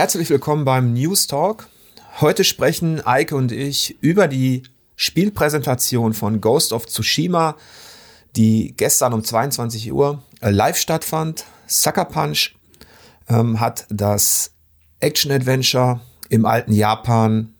Herzlich 0.00 0.30
willkommen 0.30 0.64
beim 0.64 0.94
News 0.94 1.26
Talk. 1.26 1.68
Heute 2.22 2.42
sprechen 2.42 3.06
Eike 3.06 3.36
und 3.36 3.52
ich 3.52 3.98
über 4.00 4.28
die 4.28 4.62
Spielpräsentation 4.96 6.14
von 6.14 6.40
Ghost 6.40 6.72
of 6.72 6.86
Tsushima, 6.86 7.54
die 8.34 8.72
gestern 8.78 9.12
um 9.12 9.22
22 9.22 9.92
Uhr 9.92 10.22
live 10.40 10.78
stattfand. 10.78 11.44
Sucker 11.66 12.06
Punch 12.06 12.54
ähm, 13.28 13.60
hat 13.60 13.84
das 13.90 14.52
Action-Adventure 15.00 16.00
im 16.30 16.46
alten 16.46 16.72
Japan 16.72 17.52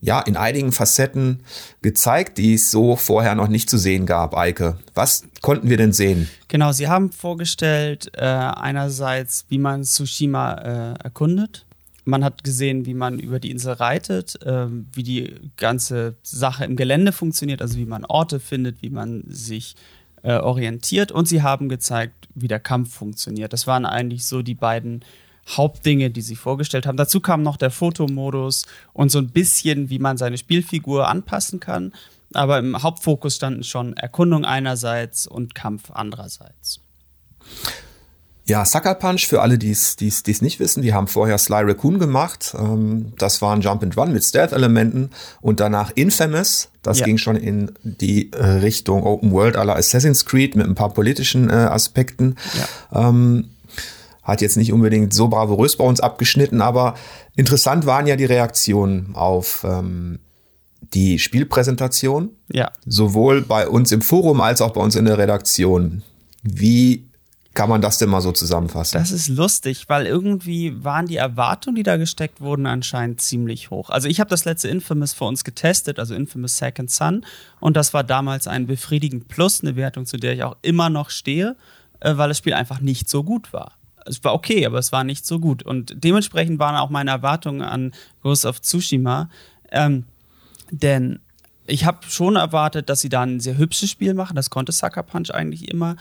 ja 0.00 0.20
in 0.20 0.36
einigen 0.36 0.70
Facetten 0.70 1.42
gezeigt, 1.82 2.38
die 2.38 2.54
es 2.54 2.70
so 2.70 2.94
vorher 2.94 3.34
noch 3.34 3.48
nicht 3.48 3.68
zu 3.68 3.78
sehen 3.78 4.06
gab. 4.06 4.36
Eike, 4.36 4.78
was 4.94 5.24
konnten 5.40 5.68
wir 5.68 5.76
denn 5.76 5.92
sehen? 5.92 6.30
Genau, 6.46 6.70
Sie 6.70 6.86
haben 6.86 7.10
vorgestellt 7.10 8.12
äh, 8.16 8.20
einerseits, 8.26 9.44
wie 9.48 9.58
man 9.58 9.82
Tsushima 9.82 10.54
äh, 10.54 10.94
erkundet 11.02 11.66
man 12.10 12.24
hat 12.24 12.44
gesehen, 12.44 12.84
wie 12.86 12.94
man 12.94 13.18
über 13.18 13.40
die 13.40 13.50
Insel 13.50 13.74
reitet, 13.74 14.40
äh, 14.42 14.66
wie 14.68 15.02
die 15.02 15.34
ganze 15.56 16.16
Sache 16.22 16.64
im 16.64 16.76
Gelände 16.76 17.12
funktioniert, 17.12 17.62
also 17.62 17.78
wie 17.78 17.86
man 17.86 18.04
Orte 18.04 18.40
findet, 18.40 18.82
wie 18.82 18.90
man 18.90 19.24
sich 19.26 19.76
äh, 20.22 20.34
orientiert. 20.34 21.12
Und 21.12 21.28
sie 21.28 21.42
haben 21.42 21.68
gezeigt, 21.68 22.28
wie 22.34 22.48
der 22.48 22.60
Kampf 22.60 22.94
funktioniert. 22.94 23.52
Das 23.52 23.66
waren 23.66 23.86
eigentlich 23.86 24.26
so 24.26 24.42
die 24.42 24.54
beiden 24.54 25.04
Hauptdinge, 25.48 26.10
die 26.10 26.20
sie 26.20 26.36
vorgestellt 26.36 26.86
haben. 26.86 26.96
Dazu 26.96 27.20
kam 27.20 27.42
noch 27.42 27.56
der 27.56 27.70
Fotomodus 27.70 28.66
und 28.92 29.10
so 29.10 29.18
ein 29.18 29.30
bisschen, 29.30 29.90
wie 29.90 29.98
man 29.98 30.16
seine 30.16 30.38
Spielfigur 30.38 31.08
anpassen 31.08 31.60
kann. 31.60 31.92
Aber 32.34 32.58
im 32.58 32.80
Hauptfokus 32.82 33.36
standen 33.36 33.64
schon 33.64 33.96
Erkundung 33.96 34.44
einerseits 34.44 35.26
und 35.26 35.54
Kampf 35.54 35.90
andererseits. 35.90 36.80
Ja, 38.50 38.64
Sucker 38.64 38.96
Punch, 38.96 39.28
für 39.28 39.42
alle, 39.42 39.58
die 39.58 39.70
es 39.70 39.96
nicht 40.42 40.58
wissen, 40.58 40.82
die 40.82 40.92
haben 40.92 41.06
vorher 41.06 41.38
Sly 41.38 41.62
Raccoon 41.62 42.00
gemacht. 42.00 42.52
Ähm, 42.58 43.12
das 43.16 43.40
war 43.42 43.54
ein 43.54 43.60
Jump 43.60 43.84
and 43.84 43.96
Run 43.96 44.12
mit 44.12 44.24
Stealth-Elementen 44.24 45.10
und 45.40 45.60
danach 45.60 45.92
Infamous. 45.94 46.68
Das 46.82 46.98
ja. 46.98 47.06
ging 47.06 47.16
schon 47.16 47.36
in 47.36 47.70
die 47.84 48.32
äh, 48.32 48.44
Richtung 48.44 49.04
Open 49.04 49.30
World 49.30 49.54
aller 49.54 49.76
Assassin's 49.76 50.26
Creed 50.26 50.56
mit 50.56 50.66
ein 50.66 50.74
paar 50.74 50.92
politischen 50.92 51.48
äh, 51.48 51.52
Aspekten. 51.52 52.34
Ja. 52.92 53.08
Ähm, 53.08 53.50
hat 54.24 54.40
jetzt 54.40 54.56
nicht 54.56 54.72
unbedingt 54.72 55.14
so 55.14 55.28
bravourös 55.28 55.76
bei 55.76 55.84
uns 55.84 56.00
abgeschnitten, 56.00 56.60
aber 56.60 56.96
interessant 57.36 57.86
waren 57.86 58.08
ja 58.08 58.16
die 58.16 58.24
Reaktionen 58.24 59.14
auf 59.14 59.64
ähm, 59.64 60.18
die 60.92 61.20
Spielpräsentation. 61.20 62.30
Ja. 62.50 62.72
Sowohl 62.84 63.42
bei 63.42 63.68
uns 63.68 63.92
im 63.92 64.02
Forum 64.02 64.40
als 64.40 64.60
auch 64.60 64.72
bei 64.72 64.80
uns 64.80 64.96
in 64.96 65.04
der 65.04 65.18
Redaktion. 65.18 66.02
Wie 66.42 67.09
kann 67.52 67.68
man 67.68 67.82
das 67.82 67.98
denn 67.98 68.08
mal 68.08 68.20
so 68.20 68.30
zusammenfassen? 68.30 68.98
Das 68.98 69.10
ist 69.10 69.28
lustig, 69.28 69.88
weil 69.88 70.06
irgendwie 70.06 70.84
waren 70.84 71.06
die 71.06 71.16
Erwartungen, 71.16 71.74
die 71.74 71.82
da 71.82 71.96
gesteckt 71.96 72.40
wurden, 72.40 72.66
anscheinend 72.66 73.20
ziemlich 73.20 73.70
hoch. 73.70 73.90
Also 73.90 74.06
ich 74.06 74.20
habe 74.20 74.30
das 74.30 74.44
letzte 74.44 74.68
Infamous 74.68 75.14
für 75.14 75.24
uns 75.24 75.42
getestet, 75.42 75.98
also 75.98 76.14
Infamous 76.14 76.58
Second 76.58 76.90
Son, 76.90 77.24
und 77.58 77.76
das 77.76 77.92
war 77.92 78.04
damals 78.04 78.46
ein 78.46 78.66
befriedigend 78.66 79.26
Plus, 79.26 79.62
eine 79.62 79.74
Wertung, 79.74 80.06
zu 80.06 80.16
der 80.16 80.34
ich 80.34 80.44
auch 80.44 80.56
immer 80.62 80.90
noch 80.90 81.10
stehe, 81.10 81.56
äh, 81.98 82.16
weil 82.16 82.28
das 82.28 82.38
Spiel 82.38 82.54
einfach 82.54 82.80
nicht 82.80 83.08
so 83.08 83.24
gut 83.24 83.52
war. 83.52 83.72
Es 84.06 84.22
war 84.22 84.32
okay, 84.32 84.64
aber 84.64 84.78
es 84.78 84.92
war 84.92 85.04
nicht 85.04 85.26
so 85.26 85.40
gut. 85.40 85.62
Und 85.62 85.92
dementsprechend 86.04 86.58
waren 86.58 86.76
auch 86.76 86.88
meine 86.88 87.10
Erwartungen 87.10 87.62
an 87.62 87.92
Ghost 88.22 88.46
of 88.46 88.60
Tsushima. 88.62 89.28
Ähm, 89.70 90.04
denn 90.70 91.20
ich 91.66 91.84
habe 91.84 91.98
schon 92.08 92.36
erwartet, 92.36 92.88
dass 92.88 93.00
sie 93.00 93.08
da 93.08 93.22
ein 93.22 93.40
sehr 93.40 93.58
hübsches 93.58 93.90
Spiel 93.90 94.14
machen. 94.14 94.36
Das 94.36 94.50
konnte 94.50 94.72
Sucker 94.72 95.02
Punch 95.02 95.30
eigentlich 95.30 95.68
immer 95.68 95.96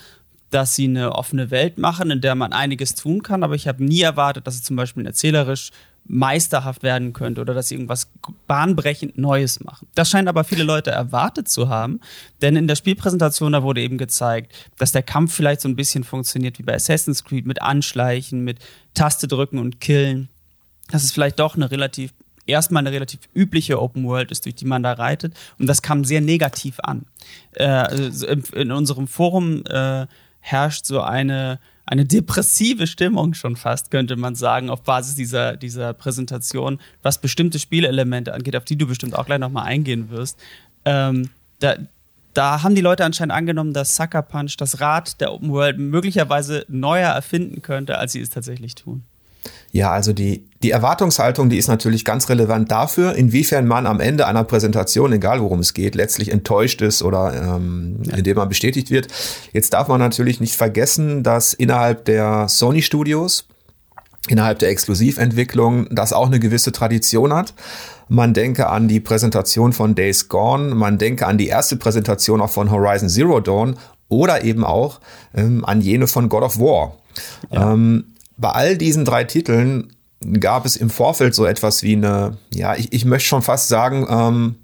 dass 0.49 0.75
sie 0.75 0.85
eine 0.85 1.13
offene 1.13 1.51
Welt 1.51 1.77
machen, 1.77 2.11
in 2.11 2.21
der 2.21 2.35
man 2.35 2.53
einiges 2.53 2.95
tun 2.95 3.23
kann, 3.23 3.43
aber 3.43 3.55
ich 3.55 3.67
habe 3.67 3.83
nie 3.83 4.01
erwartet, 4.01 4.47
dass 4.47 4.57
sie 4.57 4.63
zum 4.63 4.75
Beispiel 4.75 5.05
erzählerisch 5.05 5.71
meisterhaft 6.05 6.81
werden 6.81 7.13
könnte 7.13 7.39
oder 7.39 7.53
dass 7.53 7.67
sie 7.67 7.75
irgendwas 7.75 8.09
bahnbrechend 8.47 9.17
Neues 9.17 9.59
machen. 9.63 9.87
Das 9.93 10.09
scheinen 10.09 10.27
aber 10.27 10.43
viele 10.43 10.63
Leute 10.63 10.89
erwartet 10.89 11.47
zu 11.47 11.69
haben, 11.69 11.99
denn 12.41 12.55
in 12.55 12.67
der 12.67 12.75
Spielpräsentation 12.75 13.51
da 13.51 13.61
wurde 13.61 13.81
eben 13.81 13.99
gezeigt, 13.99 14.51
dass 14.77 14.91
der 14.91 15.03
Kampf 15.03 15.35
vielleicht 15.35 15.61
so 15.61 15.69
ein 15.69 15.75
bisschen 15.75 16.03
funktioniert 16.03 16.57
wie 16.57 16.63
bei 16.63 16.73
Assassin's 16.73 17.23
Creed 17.23 17.45
mit 17.45 17.61
Anschleichen, 17.61 18.43
mit 18.43 18.57
Taste 18.95 19.27
drücken 19.27 19.59
und 19.59 19.79
killen. 19.79 20.29
Dass 20.89 21.03
es 21.03 21.11
vielleicht 21.11 21.39
doch 21.39 21.55
eine 21.55 21.69
relativ 21.69 22.11
erstmal 22.47 22.81
eine 22.81 22.91
relativ 22.91 23.19
übliche 23.35 23.79
Open 23.79 24.05
World 24.05 24.31
ist, 24.31 24.45
durch 24.45 24.55
die 24.55 24.65
man 24.65 24.81
da 24.81 24.93
reitet. 24.93 25.35
Und 25.59 25.67
das 25.67 25.83
kam 25.83 26.03
sehr 26.03 26.21
negativ 26.21 26.79
an. 26.79 27.05
Äh, 27.51 27.65
also 27.65 28.25
in 28.27 28.71
unserem 28.71 29.07
Forum 29.07 29.63
äh, 29.65 30.07
herrscht 30.39 30.85
so 30.85 31.01
eine, 31.01 31.59
eine 31.85 32.05
depressive 32.05 32.87
Stimmung 32.87 33.33
schon 33.33 33.55
fast, 33.55 33.91
könnte 33.91 34.15
man 34.15 34.35
sagen, 34.35 34.69
auf 34.69 34.83
Basis 34.83 35.15
dieser, 35.15 35.57
dieser 35.57 35.93
Präsentation, 35.93 36.79
was 37.01 37.19
bestimmte 37.19 37.59
Spielelemente 37.59 38.33
angeht, 38.33 38.55
auf 38.55 38.65
die 38.65 38.77
du 38.77 38.87
bestimmt 38.87 39.15
auch 39.15 39.25
gleich 39.25 39.39
nochmal 39.39 39.65
eingehen 39.65 40.09
wirst. 40.09 40.39
Ähm, 40.85 41.29
da, 41.59 41.75
da 42.33 42.63
haben 42.63 42.75
die 42.75 42.81
Leute 42.81 43.05
anscheinend 43.05 43.33
angenommen, 43.33 43.73
dass 43.73 43.95
Sucker 43.95 44.21
Punch 44.21 44.55
das 44.57 44.79
Rad 44.79 45.19
der 45.19 45.33
Open 45.33 45.51
World 45.51 45.79
möglicherweise 45.79 46.65
neuer 46.67 47.09
erfinden 47.09 47.61
könnte, 47.61 47.97
als 47.97 48.13
sie 48.13 48.21
es 48.21 48.29
tatsächlich 48.29 48.75
tun. 48.75 49.03
Ja, 49.71 49.91
also 49.91 50.13
die, 50.13 50.45
die 50.63 50.71
Erwartungshaltung, 50.71 51.49
die 51.49 51.57
ist 51.57 51.67
natürlich 51.67 52.03
ganz 52.03 52.27
relevant 52.29 52.71
dafür, 52.71 53.15
inwiefern 53.15 53.67
man 53.67 53.85
am 53.85 53.99
Ende 53.99 54.25
einer 54.25 54.43
Präsentation, 54.43 55.13
egal 55.13 55.41
worum 55.41 55.59
es 55.59 55.73
geht, 55.73 55.93
letztlich 55.93 56.31
enttäuscht 56.31 56.81
ist 56.81 57.03
oder 57.03 57.55
ähm, 57.55 57.99
ja. 58.03 58.17
indem 58.17 58.37
man 58.37 58.49
bestätigt 58.49 58.89
wird. 58.89 59.07
Jetzt 59.53 59.73
darf 59.73 59.87
man 59.87 59.99
natürlich 59.99 60.39
nicht 60.39 60.55
vergessen, 60.55 61.21
dass 61.21 61.53
innerhalb 61.53 62.05
der 62.05 62.47
Sony 62.49 62.81
Studios, 62.81 63.47
innerhalb 64.27 64.57
der 64.57 64.69
Exklusiventwicklung, 64.69 65.87
das 65.91 66.13
auch 66.13 66.27
eine 66.27 66.39
gewisse 66.39 66.71
Tradition 66.71 67.31
hat. 67.31 67.53
Man 68.07 68.33
denke 68.33 68.69
an 68.69 68.87
die 68.87 68.99
Präsentation 68.99 69.71
von 69.71 69.93
Days 69.93 70.29
Gone, 70.29 70.73
man 70.73 70.97
denke 70.97 71.27
an 71.27 71.37
die 71.37 71.47
erste 71.47 71.75
Präsentation 71.75 72.41
auch 72.41 72.49
von 72.49 72.71
Horizon 72.71 73.07
Zero 73.07 73.39
Dawn 73.39 73.77
oder 74.07 74.43
eben 74.43 74.63
auch 74.63 74.99
ähm, 75.35 75.63
an 75.63 75.79
jene 75.81 76.07
von 76.07 76.27
God 76.27 76.41
of 76.41 76.59
War. 76.59 76.97
Ja. 77.51 77.73
Ähm, 77.73 78.15
bei 78.39 78.49
all 78.49 78.77
diesen 78.77 79.05
drei 79.05 79.25
Titeln 79.25 79.93
gab 80.39 80.65
es 80.65 80.75
im 80.75 80.89
Vorfeld 80.89 81.35
so 81.35 81.45
etwas 81.45 81.83
wie 81.83 81.93
eine, 81.93 82.37
ja, 82.53 82.75
ich, 82.75 82.91
ich 82.93 83.05
möchte 83.05 83.27
schon 83.27 83.41
fast 83.41 83.67
sagen, 83.67 84.07
ähm, 84.09 84.55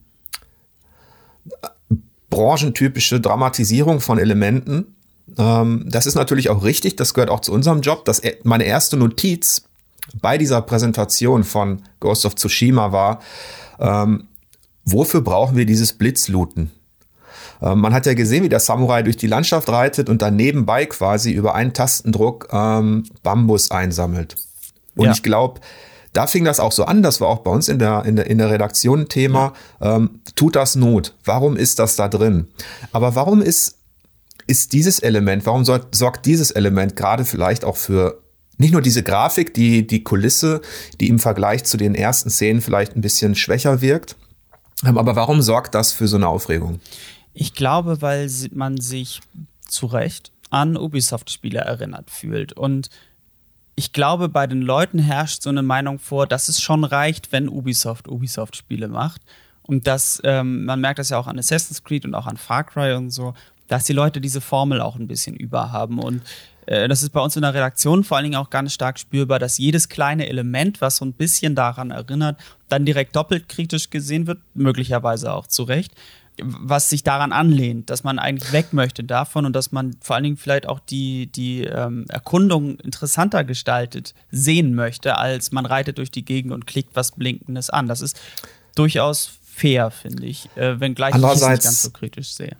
branchentypische 2.30 3.20
Dramatisierung 3.20 4.00
von 4.00 4.18
Elementen. 4.18 4.96
Ähm, 5.38 5.86
das 5.88 6.06
ist 6.06 6.16
natürlich 6.16 6.50
auch 6.50 6.64
richtig, 6.64 6.96
das 6.96 7.14
gehört 7.14 7.30
auch 7.30 7.42
zu 7.42 7.52
unserem 7.52 7.82
Job. 7.82 8.06
Das, 8.06 8.24
e, 8.24 8.38
meine 8.44 8.64
erste 8.64 8.98
Notiz 8.98 9.64
bei 10.22 10.38
dieser 10.38 10.62
Präsentation 10.62 11.44
von 11.44 11.82
Ghost 12.00 12.26
of 12.26 12.36
Tsushima 12.36 12.92
war, 12.92 13.20
ähm, 13.80 14.28
wofür 14.86 15.22
brauchen 15.22 15.58
wir 15.58 15.66
dieses 15.66 15.94
Blitzlooten? 15.94 16.72
Ähm, 17.62 17.80
man 17.80 17.94
hat 17.94 18.06
ja 18.06 18.14
gesehen, 18.14 18.44
wie 18.44 18.50
der 18.50 18.60
Samurai 18.60 19.04
durch 19.04 19.18
die 19.18 19.28
Landschaft 19.28 19.70
reitet 19.70 20.10
und 20.10 20.22
dann 20.22 20.36
nebenbei 20.36 20.86
quasi 20.86 21.32
über 21.32 21.56
einen 21.56 21.74
Tastendruck 21.74 22.50
ähm, 22.52 23.04
Bambus 23.24 23.72
einsammelt. 23.72 24.36
Und 24.96 25.06
ja. 25.06 25.12
ich 25.12 25.24
glaube, 25.24 25.62
da 26.14 26.28
fing 26.28 26.46
das 26.46 26.60
auch 26.60 26.72
so 26.72 26.86
an, 26.86 27.04
das 27.04 27.20
war 27.20 27.28
auch 27.28 27.40
bei 27.40 27.52
uns 27.52 27.68
in 27.68 27.78
der, 27.78 28.06
in 28.06 28.16
der, 28.16 28.28
in 28.28 28.38
der 28.38 28.50
Redaktion 28.50 29.02
ein 29.02 29.10
Thema, 29.10 29.54
ja. 29.82 29.98
ähm, 29.98 30.22
tut 30.36 30.56
das 30.56 30.76
Not? 30.76 31.14
Warum 31.26 31.58
ist 31.58 31.80
das 31.80 31.98
da 31.98 32.08
drin? 32.08 32.48
Aber 32.94 33.16
warum 33.16 33.42
ist, 33.42 33.76
ist 34.48 34.72
dieses 34.72 35.00
Element, 35.00 35.46
warum 35.46 35.66
sorgt, 35.66 35.94
sorgt 35.96 36.26
dieses 36.26 36.52
Element 36.52 36.96
gerade 36.96 37.26
vielleicht 37.26 37.66
auch 37.66 37.76
für 37.76 38.22
nicht 38.58 38.72
nur 38.72 38.82
diese 38.82 39.04
Grafik, 39.04 39.54
die, 39.54 39.86
die 39.86 40.04
Kulisse, 40.04 40.62
die 41.02 41.10
im 41.10 41.20
Vergleich 41.20 41.66
zu 41.66 41.76
den 41.76 41.94
ersten 41.94 42.30
Szenen 42.30 42.62
vielleicht 42.62 42.96
ein 42.96 43.02
bisschen 43.02 43.36
schwächer 43.36 43.82
wirkt, 43.82 44.16
ähm, 44.86 44.98
aber 44.98 45.16
warum 45.18 45.42
sorgt 45.42 45.76
das 45.76 45.92
für 45.92 46.08
so 46.08 46.16
eine 46.16 46.28
Aufregung? 46.28 46.80
Ich 47.36 47.54
glaube, 47.54 48.02
weil 48.02 48.32
man 48.54 48.78
sich 48.78 49.22
zu 49.68 49.86
Recht 49.88 50.32
an 50.50 50.78
Ubisoft-Spiele 50.78 51.60
erinnert 51.60 52.10
fühlt. 52.10 52.54
Und 52.54 52.90
ich 53.76 53.92
glaube, 53.92 54.30
bei 54.30 54.48
den 54.48 54.62
Leuten 54.62 55.00
herrscht 55.00 55.44
so 55.44 55.50
eine 55.50 55.62
Meinung 55.62 56.00
vor, 56.00 56.28
dass 56.28 56.48
es 56.48 56.62
schon 56.62 56.86
reicht, 56.86 57.34
wenn 57.34 57.50
Ubisoft 57.50 58.08
Ubisoft-Spiele 58.08 58.88
macht. 58.88 59.22
Und 59.64 59.86
dass, 59.86 60.22
ähm, 60.24 60.64
man 60.64 60.80
merkt 60.80 61.00
das 61.00 61.10
ja 61.10 61.18
auch 61.18 61.28
an 61.28 61.38
Assassin's 61.38 61.84
Creed 61.84 62.06
und 62.06 62.16
auch 62.16 62.26
an 62.26 62.38
Far 62.38 62.64
Cry 62.64 62.94
und 62.94 63.10
so, 63.10 63.34
dass 63.68 63.84
die 63.84 63.94
Leute 63.94 64.22
diese 64.22 64.40
Formel 64.40 64.80
auch 64.80 64.96
ein 64.96 65.08
bisschen 65.08 65.36
überhaben. 65.36 66.00
Und 66.00 66.22
äh, 66.68 66.88
das 66.88 67.04
ist 67.04 67.10
bei 67.10 67.20
uns 67.20 67.36
in 67.36 67.42
der 67.42 67.54
Redaktion 67.54 68.06
vor 68.06 68.16
allen 68.16 68.26
Dingen 68.26 68.38
auch 68.38 68.50
ganz 68.50 68.72
stark 68.72 68.98
spürbar, 68.98 69.40
dass 69.40 69.58
jedes 69.58 69.90
kleine 69.90 70.30
Element, 70.30 70.80
was 70.80 70.98
so 70.98 71.06
ein 71.06 71.14
bisschen 71.14 71.56
daran 71.56 71.92
erinnert, 71.92 72.40
dann 72.70 72.86
direkt 72.86 73.16
doppelt 73.16 73.50
kritisch 73.50 73.90
gesehen 73.90 74.26
wird, 74.26 74.40
möglicherweise 74.54 75.34
auch 75.34 75.48
zu 75.48 75.64
Recht 75.64 75.92
was 76.42 76.90
sich 76.90 77.04
daran 77.04 77.32
anlehnt, 77.32 77.90
dass 77.90 78.04
man 78.04 78.20
eigentlich 78.20 78.52
weg 78.52 78.74
möchte 78.74 79.04
davon 79.04 79.46
und 79.46 79.54
dass 79.54 79.72
man 79.72 79.96
vor 80.02 80.16
allen 80.16 80.24
Dingen 80.24 80.38
vielleicht 80.38 80.68
auch 80.68 80.80
die, 80.80 81.28
die 81.28 81.64
ähm, 81.64 82.06
Erkundung 82.10 82.80
interessanter 82.80 83.44
gestaltet 83.44 84.14
sehen 84.32 84.76
möchte, 84.76 85.18
als 85.18 85.52
man 85.52 85.66
reitet 85.66 85.98
durch 85.98 86.12
die 86.12 86.26
Gegend 86.26 86.52
und 86.54 86.68
klickt 86.68 86.96
was 86.96 87.12
Blinkendes 87.12 87.70
an. 87.70 87.88
Das 87.88 88.02
ist 88.02 88.20
durchaus 88.76 89.32
fair, 89.44 89.92
finde 89.92 90.26
ich, 90.26 90.50
äh, 90.56 90.80
wenngleich 90.80 91.16
ich 91.16 91.24
es 91.24 91.48
nicht 91.48 91.64
ganz 91.64 91.82
so 91.84 91.92
kritisch 91.92 92.34
sehe. 92.34 92.58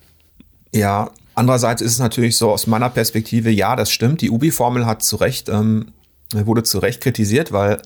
Ja, 0.74 1.12
andererseits 1.36 1.82
ist 1.82 1.94
es 1.94 2.00
natürlich 2.00 2.38
so 2.38 2.52
aus 2.52 2.68
meiner 2.68 2.90
Perspektive, 2.90 3.50
ja, 3.50 3.76
das 3.76 3.92
stimmt, 3.92 4.22
die 4.22 4.30
Ubi-Formel 4.30 4.86
hat 4.86 5.04
zu 5.04 5.18
Recht, 5.18 5.50
ähm, 5.50 5.92
wurde 6.34 6.64
zu 6.64 6.80
Recht 6.80 7.02
kritisiert, 7.02 7.52
weil 7.52 7.82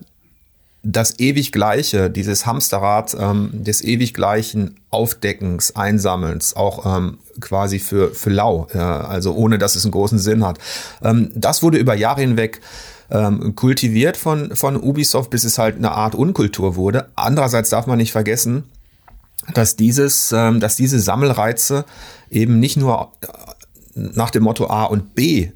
das 0.81 1.19
ewig 1.19 1.51
Gleiche, 1.51 2.09
dieses 2.09 2.45
Hamsterrad 2.45 3.15
ähm, 3.19 3.49
des 3.53 3.83
ewig 3.83 4.13
gleichen 4.13 4.79
Aufdeckens, 4.89 5.75
Einsammelns, 5.75 6.55
auch 6.55 6.85
ähm, 6.85 7.17
quasi 7.41 7.79
für, 7.79 8.13
für 8.13 8.29
lau, 8.29 8.67
äh, 8.73 8.77
also 8.77 9.33
ohne 9.33 9.57
dass 9.57 9.75
es 9.75 9.83
einen 9.83 9.91
großen 9.91 10.19
Sinn 10.19 10.45
hat. 10.45 10.57
Ähm, 11.03 11.31
das 11.35 11.63
wurde 11.63 11.77
über 11.77 11.95
Jahre 11.95 12.21
hinweg 12.21 12.61
ähm, 13.11 13.55
kultiviert 13.55 14.15
von, 14.15 14.55
von 14.55 14.77
Ubisoft, 14.77 15.29
bis 15.31 15.43
es 15.43 15.57
halt 15.57 15.75
eine 15.75 15.91
Art 15.91 16.15
Unkultur 16.15 16.75
wurde. 16.75 17.09
Andererseits 17.15 17.69
darf 17.69 17.87
man 17.87 17.97
nicht 17.97 18.11
vergessen, 18.11 18.63
dass 19.53 19.75
dieses, 19.75 20.31
ähm, 20.31 20.59
dass 20.59 20.75
diese 20.75 20.99
Sammelreize 20.99 21.85
eben 22.29 22.59
nicht 22.59 22.77
nur 22.77 23.11
äh, 23.21 23.27
nach 23.95 24.29
dem 24.29 24.43
Motto 24.43 24.67
A 24.67 24.85
und 24.85 25.13
B 25.15 25.49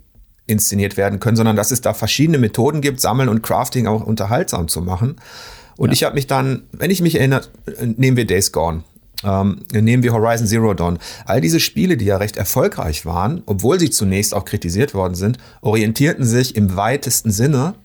inszeniert 0.45 0.98
werden 0.98 1.19
können, 1.19 1.38
sondern 1.38 1.56
dass 1.56 1.72
es 1.72 1.81
da 1.81 1.94
verschiedene 1.94 2.38
Methoden 2.38 2.81
gibt, 2.81 3.00
Sammeln 3.00 3.30
und 3.30 3.44
Crafting 3.44 3.88
auch 3.88 4.04
unterhaltsam 4.04 4.68
zu 4.68 4.81
machen. 4.81 5.16
Und 5.78 5.90
ja. 5.90 5.94
ich 5.94 6.04
habe 6.04 6.16
mich 6.16 6.28
dann, 6.28 6.63
wenn 6.72 6.92
ich 6.92 7.01
mich 7.01 7.16
erinnere, 7.16 7.48
nehmen 7.98 8.18
wir 8.18 8.28
Days 8.28 8.51
Gone. 8.51 8.84
Ähm, 9.24 9.62
nehmen 9.72 10.04
wir 10.04 10.12
Horizon 10.12 10.48
Zero 10.48 10.74
Dawn. 10.74 11.00
All 11.25 11.40
diese 11.40 11.62
Spiele, 11.62 11.95
die 11.95 12.06
ja 12.06 12.18
recht 12.18 12.36
erfolgreich 12.36 13.06
waren, 13.06 13.42
obwohl 13.45 13.80
sie 13.80 13.90
zunächst 13.90 14.34
auch 14.34 14.44
kritisiert 14.44 14.94
worden 14.94 15.16
sind, 15.16 15.38
orientierten 15.62 16.25
sich 16.25 16.56
im 16.56 16.75
weitesten 16.75 17.31
Sinne 17.31 17.75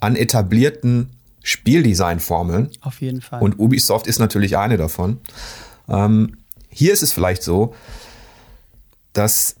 an 0.00 0.16
etablierten 0.16 1.10
Spieldesignformeln. 1.42 2.70
Auf 2.80 3.00
jeden 3.00 3.20
Fall. 3.20 3.42
Und 3.42 3.58
Ubisoft 3.58 4.06
ist 4.06 4.18
natürlich 4.18 4.56
eine 4.56 4.78
davon. 4.78 5.18
Ähm, 5.88 6.38
hier 6.70 6.92
ist 6.92 7.02
es 7.02 7.12
vielleicht 7.12 7.42
so, 7.42 7.74
dass 9.12 9.56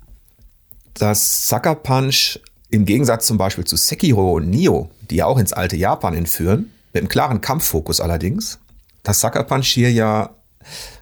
dass 0.94 1.48
Sucker 1.48 1.74
Punch 1.74 2.38
im 2.70 2.84
Gegensatz 2.84 3.26
zum 3.26 3.38
Beispiel 3.38 3.64
zu 3.64 3.76
Sekiro 3.76 4.34
und 4.34 4.48
Nio, 4.48 4.90
die 5.10 5.16
ja 5.16 5.26
auch 5.26 5.38
ins 5.38 5.52
alte 5.52 5.76
Japan 5.76 6.14
entführen, 6.14 6.70
mit 6.92 7.02
einem 7.02 7.08
klaren 7.08 7.40
Kampffokus 7.40 8.00
allerdings, 8.00 8.58
dass 9.02 9.20
Sucker 9.20 9.44
Punch 9.44 9.66
hier 9.66 9.90
ja, 9.90 10.30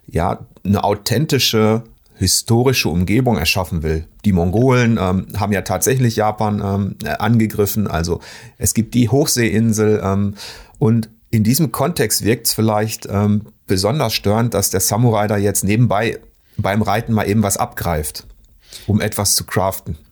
ja 0.07 0.47
eine 0.65 0.85
authentische 0.85 1.83
historische 2.15 2.89
Umgebung 2.89 3.37
erschaffen 3.37 3.83
will. 3.83 4.07
Die 4.25 4.33
Mongolen 4.33 4.99
ähm, 5.01 5.29
haben 5.37 5.53
ja 5.53 5.63
tatsächlich 5.63 6.17
Japan 6.17 6.97
ähm, 7.05 7.09
angegriffen, 7.19 7.87
also 7.87 8.21
es 8.57 8.75
gibt 8.75 8.95
die 8.95 9.09
Hochseeinsel 9.09 10.01
ähm, 10.03 10.35
und 10.79 11.11
in 11.31 11.45
diesem 11.45 11.71
Kontext 11.71 12.25
wirkt 12.25 12.47
es 12.47 12.55
vielleicht 12.55 13.07
ähm, 13.09 13.43
besonders 13.67 14.15
störend, 14.15 14.55
dass 14.55 14.71
der 14.71 14.81
Samurai 14.81 15.29
da 15.29 15.37
jetzt 15.37 15.63
nebenbei 15.63 16.19
beim 16.57 16.83
Reiten 16.83 17.13
mal 17.13 17.29
eben 17.29 17.43
was 17.43 17.57
abgreift 17.57 18.27
um 18.87 19.01
etwas 19.01 19.35
zu 19.35 19.45
craften. 19.45 19.97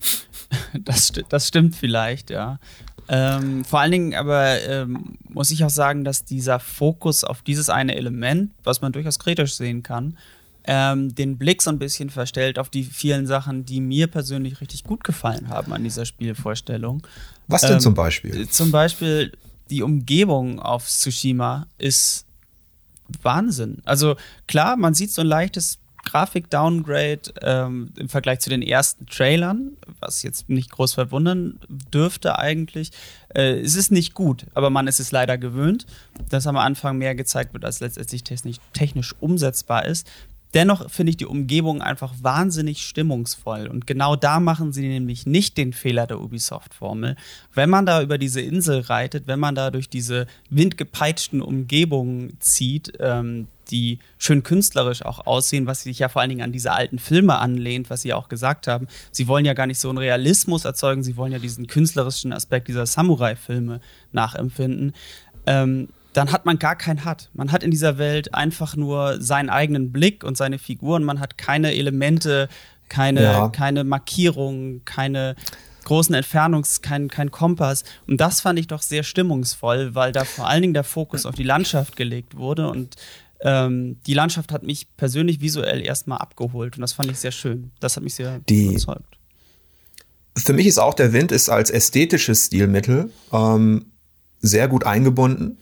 Das, 0.84 1.12
das 1.28 1.48
stimmt 1.48 1.74
vielleicht, 1.74 2.30
ja. 2.30 2.60
Ähm, 3.08 3.64
vor 3.64 3.80
allen 3.80 3.90
Dingen 3.90 4.14
aber 4.14 4.62
ähm, 4.62 5.16
muss 5.28 5.50
ich 5.50 5.64
auch 5.64 5.70
sagen, 5.70 6.04
dass 6.04 6.24
dieser 6.24 6.60
Fokus 6.60 7.24
auf 7.24 7.42
dieses 7.42 7.68
eine 7.68 7.96
Element, 7.96 8.52
was 8.62 8.80
man 8.80 8.92
durchaus 8.92 9.18
kritisch 9.18 9.54
sehen 9.54 9.82
kann, 9.82 10.16
ähm, 10.64 11.14
den 11.14 11.38
Blick 11.38 11.62
so 11.62 11.70
ein 11.70 11.78
bisschen 11.78 12.10
verstellt 12.10 12.58
auf 12.58 12.68
die 12.68 12.84
vielen 12.84 13.26
Sachen, 13.26 13.64
die 13.64 13.80
mir 13.80 14.08
persönlich 14.08 14.60
richtig 14.60 14.84
gut 14.84 15.04
gefallen 15.04 15.48
haben 15.48 15.72
an 15.72 15.84
dieser 15.84 16.04
Spielvorstellung. 16.04 17.06
Was 17.46 17.62
denn 17.62 17.80
zum 17.80 17.92
ähm, 17.92 17.96
Beispiel? 17.96 18.48
Zum 18.48 18.72
Beispiel 18.72 19.32
die 19.70 19.82
Umgebung 19.82 20.58
auf 20.58 20.86
Tsushima 20.86 21.66
ist 21.78 22.24
Wahnsinn. 23.22 23.82
Also 23.84 24.16
klar, 24.48 24.76
man 24.76 24.94
sieht 24.94 25.12
so 25.12 25.20
ein 25.22 25.28
leichtes 25.28 25.78
Grafik-Downgrade 26.06 27.34
ähm, 27.42 27.90
im 27.98 28.08
Vergleich 28.08 28.40
zu 28.40 28.48
den 28.48 28.62
ersten 28.62 29.06
Trailern, 29.06 29.72
was 30.00 30.22
jetzt 30.22 30.48
nicht 30.48 30.70
groß 30.70 30.94
verwundern 30.94 31.58
dürfte 31.68 32.38
eigentlich. 32.38 32.92
Äh, 33.34 33.60
es 33.60 33.74
ist 33.74 33.92
nicht 33.92 34.14
gut, 34.14 34.46
aber 34.54 34.70
man 34.70 34.86
ist 34.86 35.00
es 35.00 35.12
leider 35.12 35.36
gewöhnt, 35.36 35.86
dass 36.30 36.46
am 36.46 36.56
Anfang 36.56 36.96
mehr 36.96 37.14
gezeigt 37.14 37.52
wird, 37.52 37.64
als 37.64 37.80
letztendlich 37.80 38.24
technisch, 38.24 38.56
technisch 38.72 39.14
umsetzbar 39.20 39.84
ist. 39.84 40.08
Dennoch 40.54 40.88
finde 40.90 41.10
ich 41.10 41.16
die 41.16 41.26
Umgebung 41.26 41.82
einfach 41.82 42.14
wahnsinnig 42.22 42.86
stimmungsvoll. 42.86 43.66
Und 43.66 43.86
genau 43.86 44.16
da 44.16 44.40
machen 44.40 44.72
sie 44.72 44.88
nämlich 44.88 45.26
nicht 45.26 45.58
den 45.58 45.74
Fehler 45.74 46.06
der 46.06 46.20
Ubisoft-Formel. 46.20 47.16
Wenn 47.52 47.68
man 47.68 47.84
da 47.84 48.00
über 48.00 48.16
diese 48.16 48.40
Insel 48.40 48.80
reitet, 48.80 49.26
wenn 49.26 49.40
man 49.40 49.54
da 49.54 49.70
durch 49.70 49.90
diese 49.90 50.26
windgepeitschten 50.48 51.42
Umgebungen 51.42 52.38
zieht, 52.40 52.92
ähm, 53.00 53.48
die 53.70 53.98
schön 54.18 54.42
künstlerisch 54.42 55.04
auch 55.04 55.26
aussehen, 55.26 55.66
was 55.66 55.82
sich 55.82 55.98
ja 55.98 56.08
vor 56.08 56.22
allen 56.22 56.30
Dingen 56.30 56.42
an 56.42 56.52
diese 56.52 56.72
alten 56.72 56.98
Filme 56.98 57.38
anlehnt, 57.38 57.90
was 57.90 58.02
Sie 58.02 58.12
auch 58.12 58.28
gesagt 58.28 58.66
haben. 58.66 58.86
Sie 59.10 59.28
wollen 59.28 59.44
ja 59.44 59.54
gar 59.54 59.66
nicht 59.66 59.78
so 59.78 59.88
einen 59.88 59.98
Realismus 59.98 60.64
erzeugen, 60.64 61.02
Sie 61.02 61.16
wollen 61.16 61.32
ja 61.32 61.38
diesen 61.38 61.66
künstlerischen 61.66 62.32
Aspekt 62.32 62.68
dieser 62.68 62.86
Samurai-Filme 62.86 63.80
nachempfinden. 64.12 64.94
Ähm, 65.46 65.88
dann 66.12 66.32
hat 66.32 66.46
man 66.46 66.58
gar 66.58 66.76
keinen 66.76 67.04
Hut. 67.04 67.28
Man 67.34 67.52
hat 67.52 67.62
in 67.62 67.70
dieser 67.70 67.98
Welt 67.98 68.32
einfach 68.32 68.74
nur 68.74 69.20
seinen 69.20 69.50
eigenen 69.50 69.92
Blick 69.92 70.24
und 70.24 70.36
seine 70.36 70.58
Figuren. 70.58 71.04
Man 71.04 71.20
hat 71.20 71.36
keine 71.36 71.74
Elemente, 71.74 72.48
keine, 72.88 73.22
ja. 73.22 73.48
keine 73.50 73.84
Markierungen, 73.84 74.84
keine 74.86 75.36
großen 75.84 76.14
Entfernungs-, 76.14 76.80
kein, 76.80 77.08
kein 77.08 77.30
Kompass. 77.30 77.84
Und 78.06 78.20
das 78.20 78.40
fand 78.40 78.58
ich 78.58 78.66
doch 78.66 78.82
sehr 78.82 79.02
stimmungsvoll, 79.02 79.94
weil 79.94 80.12
da 80.12 80.24
vor 80.24 80.48
allen 80.48 80.62
Dingen 80.62 80.74
der 80.74 80.84
Fokus 80.84 81.26
auf 81.26 81.34
die 81.34 81.42
Landschaft 81.42 81.96
gelegt 81.96 82.36
wurde. 82.36 82.68
Und 82.68 82.96
ähm, 83.40 83.98
die 84.06 84.14
Landschaft 84.14 84.52
hat 84.52 84.62
mich 84.62 84.88
persönlich 84.96 85.40
visuell 85.40 85.84
erstmal 85.84 86.18
abgeholt. 86.18 86.76
Und 86.76 86.82
das 86.82 86.92
fand 86.92 87.10
ich 87.10 87.18
sehr 87.18 87.32
schön. 87.32 87.70
Das 87.80 87.96
hat 87.96 88.02
mich 88.02 88.14
sehr 88.14 88.40
die, 88.48 88.68
überzeugt. 88.68 89.18
Für 90.36 90.52
mich 90.52 90.66
ist 90.66 90.78
auch 90.78 90.94
der 90.94 91.12
Wind 91.12 91.32
ist 91.32 91.48
als 91.48 91.70
ästhetisches 91.70 92.46
Stilmittel 92.46 93.10
ähm, 93.32 93.86
sehr 94.40 94.68
gut 94.68 94.84
eingebunden. 94.84 95.58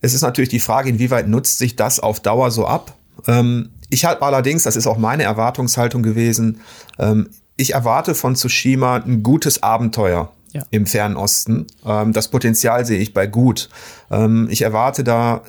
Es 0.00 0.14
ist 0.14 0.22
natürlich 0.22 0.50
die 0.50 0.60
Frage, 0.60 0.88
inwieweit 0.88 1.28
nutzt 1.28 1.58
sich 1.58 1.76
das 1.76 2.00
auf 2.00 2.20
Dauer 2.20 2.50
so 2.50 2.66
ab. 2.66 2.96
Ähm, 3.26 3.70
ich 3.88 4.04
habe 4.04 4.22
allerdings, 4.22 4.62
das 4.64 4.76
ist 4.76 4.86
auch 4.86 4.98
meine 4.98 5.22
Erwartungshaltung 5.22 6.02
gewesen, 6.02 6.60
ähm, 6.98 7.28
ich 7.56 7.72
erwarte 7.72 8.14
von 8.14 8.34
Tsushima 8.34 8.96
ein 8.96 9.22
gutes 9.22 9.62
Abenteuer 9.62 10.30
ja. 10.52 10.62
im 10.70 10.86
Fernen 10.86 11.16
Osten. 11.16 11.66
Ähm, 11.84 12.12
das 12.12 12.28
Potenzial 12.28 12.84
sehe 12.84 12.98
ich 12.98 13.14
bei 13.14 13.26
gut. 13.26 13.68
Ähm, 14.10 14.48
ich 14.50 14.62
erwarte 14.62 15.04
da 15.04 15.42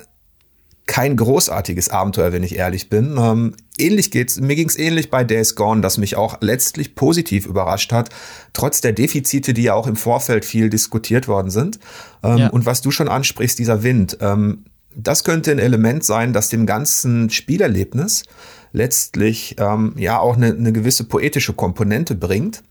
kein 0.88 1.16
großartiges 1.16 1.90
Abenteuer, 1.90 2.32
wenn 2.32 2.42
ich 2.42 2.56
ehrlich 2.56 2.88
bin. 2.88 3.16
Ähm, 3.18 3.54
ähnlich 3.78 4.10
geht's, 4.10 4.40
mir 4.40 4.56
ging's 4.56 4.76
ähnlich 4.76 5.10
bei 5.10 5.22
Days 5.22 5.54
Gone, 5.54 5.82
das 5.82 5.98
mich 5.98 6.16
auch 6.16 6.38
letztlich 6.40 6.96
positiv 6.96 7.46
überrascht 7.46 7.92
hat, 7.92 8.08
trotz 8.54 8.80
der 8.80 8.92
Defizite, 8.92 9.54
die 9.54 9.62
ja 9.62 9.74
auch 9.74 9.86
im 9.86 9.96
Vorfeld 9.96 10.44
viel 10.44 10.70
diskutiert 10.70 11.28
worden 11.28 11.50
sind. 11.50 11.78
Ähm, 12.24 12.38
ja. 12.38 12.48
Und 12.48 12.66
was 12.66 12.80
du 12.80 12.90
schon 12.90 13.08
ansprichst, 13.08 13.58
dieser 13.58 13.82
Wind, 13.82 14.16
ähm, 14.20 14.64
das 14.96 15.24
könnte 15.24 15.52
ein 15.52 15.58
Element 15.58 16.04
sein, 16.04 16.32
das 16.32 16.48
dem 16.48 16.66
ganzen 16.66 17.30
Spielerlebnis 17.30 18.24
letztlich 18.72 19.56
ähm, 19.58 19.92
ja 19.96 20.18
auch 20.18 20.36
eine, 20.36 20.48
eine 20.48 20.72
gewisse 20.72 21.04
poetische 21.04 21.52
Komponente 21.52 22.14
bringt. 22.14 22.62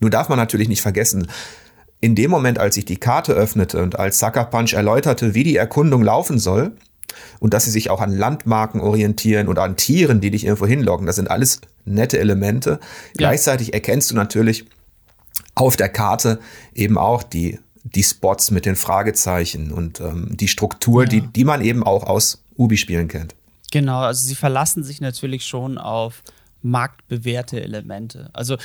Nur 0.00 0.10
darf 0.10 0.28
man 0.28 0.38
natürlich 0.38 0.68
nicht 0.68 0.82
vergessen, 0.82 1.26
in 2.00 2.14
dem 2.14 2.30
Moment, 2.30 2.58
als 2.58 2.76
ich 2.76 2.84
die 2.84 2.98
Karte 2.98 3.32
öffnete 3.32 3.82
und 3.82 3.98
als 3.98 4.20
Sucker 4.20 4.44
Punch 4.44 4.74
erläuterte, 4.74 5.34
wie 5.34 5.44
die 5.44 5.56
Erkundung 5.56 6.02
laufen 6.02 6.38
soll, 6.38 6.76
und 7.40 7.54
dass 7.54 7.64
sie 7.64 7.70
sich 7.70 7.90
auch 7.90 8.00
an 8.00 8.16
Landmarken 8.16 8.80
orientieren 8.80 9.48
oder 9.48 9.62
an 9.62 9.76
Tieren, 9.76 10.20
die 10.20 10.30
dich 10.30 10.44
irgendwo 10.44 10.66
hinlocken. 10.66 11.06
Das 11.06 11.16
sind 11.16 11.30
alles 11.30 11.60
nette 11.84 12.18
Elemente. 12.18 12.70
Ja. 12.70 12.78
Gleichzeitig 13.18 13.74
erkennst 13.74 14.10
du 14.10 14.14
natürlich 14.14 14.66
auf 15.54 15.76
der 15.76 15.88
Karte 15.88 16.38
eben 16.74 16.98
auch 16.98 17.22
die, 17.22 17.58
die 17.82 18.02
Spots 18.02 18.50
mit 18.50 18.66
den 18.66 18.76
Fragezeichen 18.76 19.72
und 19.72 20.00
ähm, 20.00 20.36
die 20.36 20.48
Struktur, 20.48 21.04
ja. 21.04 21.08
die, 21.08 21.20
die 21.20 21.44
man 21.44 21.62
eben 21.62 21.82
auch 21.82 22.04
aus 22.04 22.42
Ubi-Spielen 22.56 23.08
kennt. 23.08 23.34
Genau, 23.72 24.00
also 24.00 24.26
sie 24.26 24.34
verlassen 24.34 24.84
sich 24.84 25.00
natürlich 25.00 25.44
schon 25.44 25.78
auf 25.78 26.22
marktbewährte 26.62 27.62
Elemente. 27.62 28.30
Also 28.32 28.56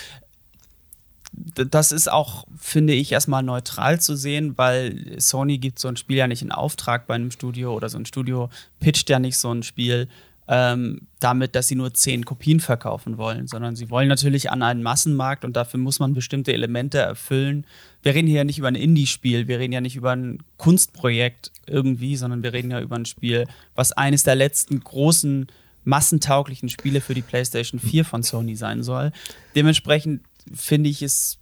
das 1.33 1.91
ist 1.91 2.11
auch, 2.11 2.45
finde 2.57 2.93
ich, 2.93 3.11
erstmal 3.11 3.43
neutral 3.43 4.01
zu 4.01 4.15
sehen, 4.15 4.57
weil 4.57 5.19
Sony 5.19 5.57
gibt 5.57 5.79
so 5.79 5.88
ein 5.88 5.95
Spiel 5.95 6.17
ja 6.17 6.27
nicht 6.27 6.41
in 6.41 6.51
Auftrag 6.51 7.07
bei 7.07 7.15
einem 7.15 7.31
Studio 7.31 7.73
oder 7.73 7.89
so 7.89 7.97
ein 7.97 8.05
Studio 8.05 8.50
pitcht 8.79 9.09
ja 9.09 9.19
nicht 9.19 9.38
so 9.38 9.51
ein 9.51 9.63
Spiel 9.63 10.07
ähm, 10.47 11.07
damit, 11.21 11.55
dass 11.55 11.69
sie 11.69 11.75
nur 11.75 11.93
zehn 11.93 12.25
Kopien 12.25 12.59
verkaufen 12.59 13.17
wollen, 13.17 13.47
sondern 13.47 13.77
sie 13.77 13.89
wollen 13.89 14.09
natürlich 14.09 14.51
an 14.51 14.63
einen 14.63 14.83
Massenmarkt 14.83 15.45
und 15.45 15.55
dafür 15.55 15.79
muss 15.79 16.00
man 16.00 16.13
bestimmte 16.13 16.51
Elemente 16.51 16.97
erfüllen. 16.97 17.65
Wir 18.03 18.13
reden 18.13 18.27
hier 18.27 18.38
ja 18.38 18.43
nicht 18.43 18.59
über 18.59 18.67
ein 18.67 18.75
Indie-Spiel, 18.75 19.47
wir 19.47 19.59
reden 19.59 19.71
ja 19.71 19.81
nicht 19.81 19.95
über 19.95 20.11
ein 20.11 20.43
Kunstprojekt 20.57 21.51
irgendwie, 21.67 22.17
sondern 22.17 22.43
wir 22.43 22.51
reden 22.51 22.71
ja 22.71 22.81
über 22.81 22.97
ein 22.97 23.05
Spiel, 23.05 23.47
was 23.75 23.93
eines 23.93 24.23
der 24.23 24.35
letzten 24.35 24.81
großen 24.81 25.47
massentauglichen 25.83 26.69
Spiele 26.69 27.01
für 27.01 27.13
die 27.13 27.21
PlayStation 27.21 27.79
4 27.79 28.05
von 28.05 28.21
Sony 28.21 28.55
sein 28.55 28.83
soll. 28.83 29.11
Dementsprechend 29.55 30.21
finde 30.53 30.89
ich 30.89 31.01
es 31.01 31.38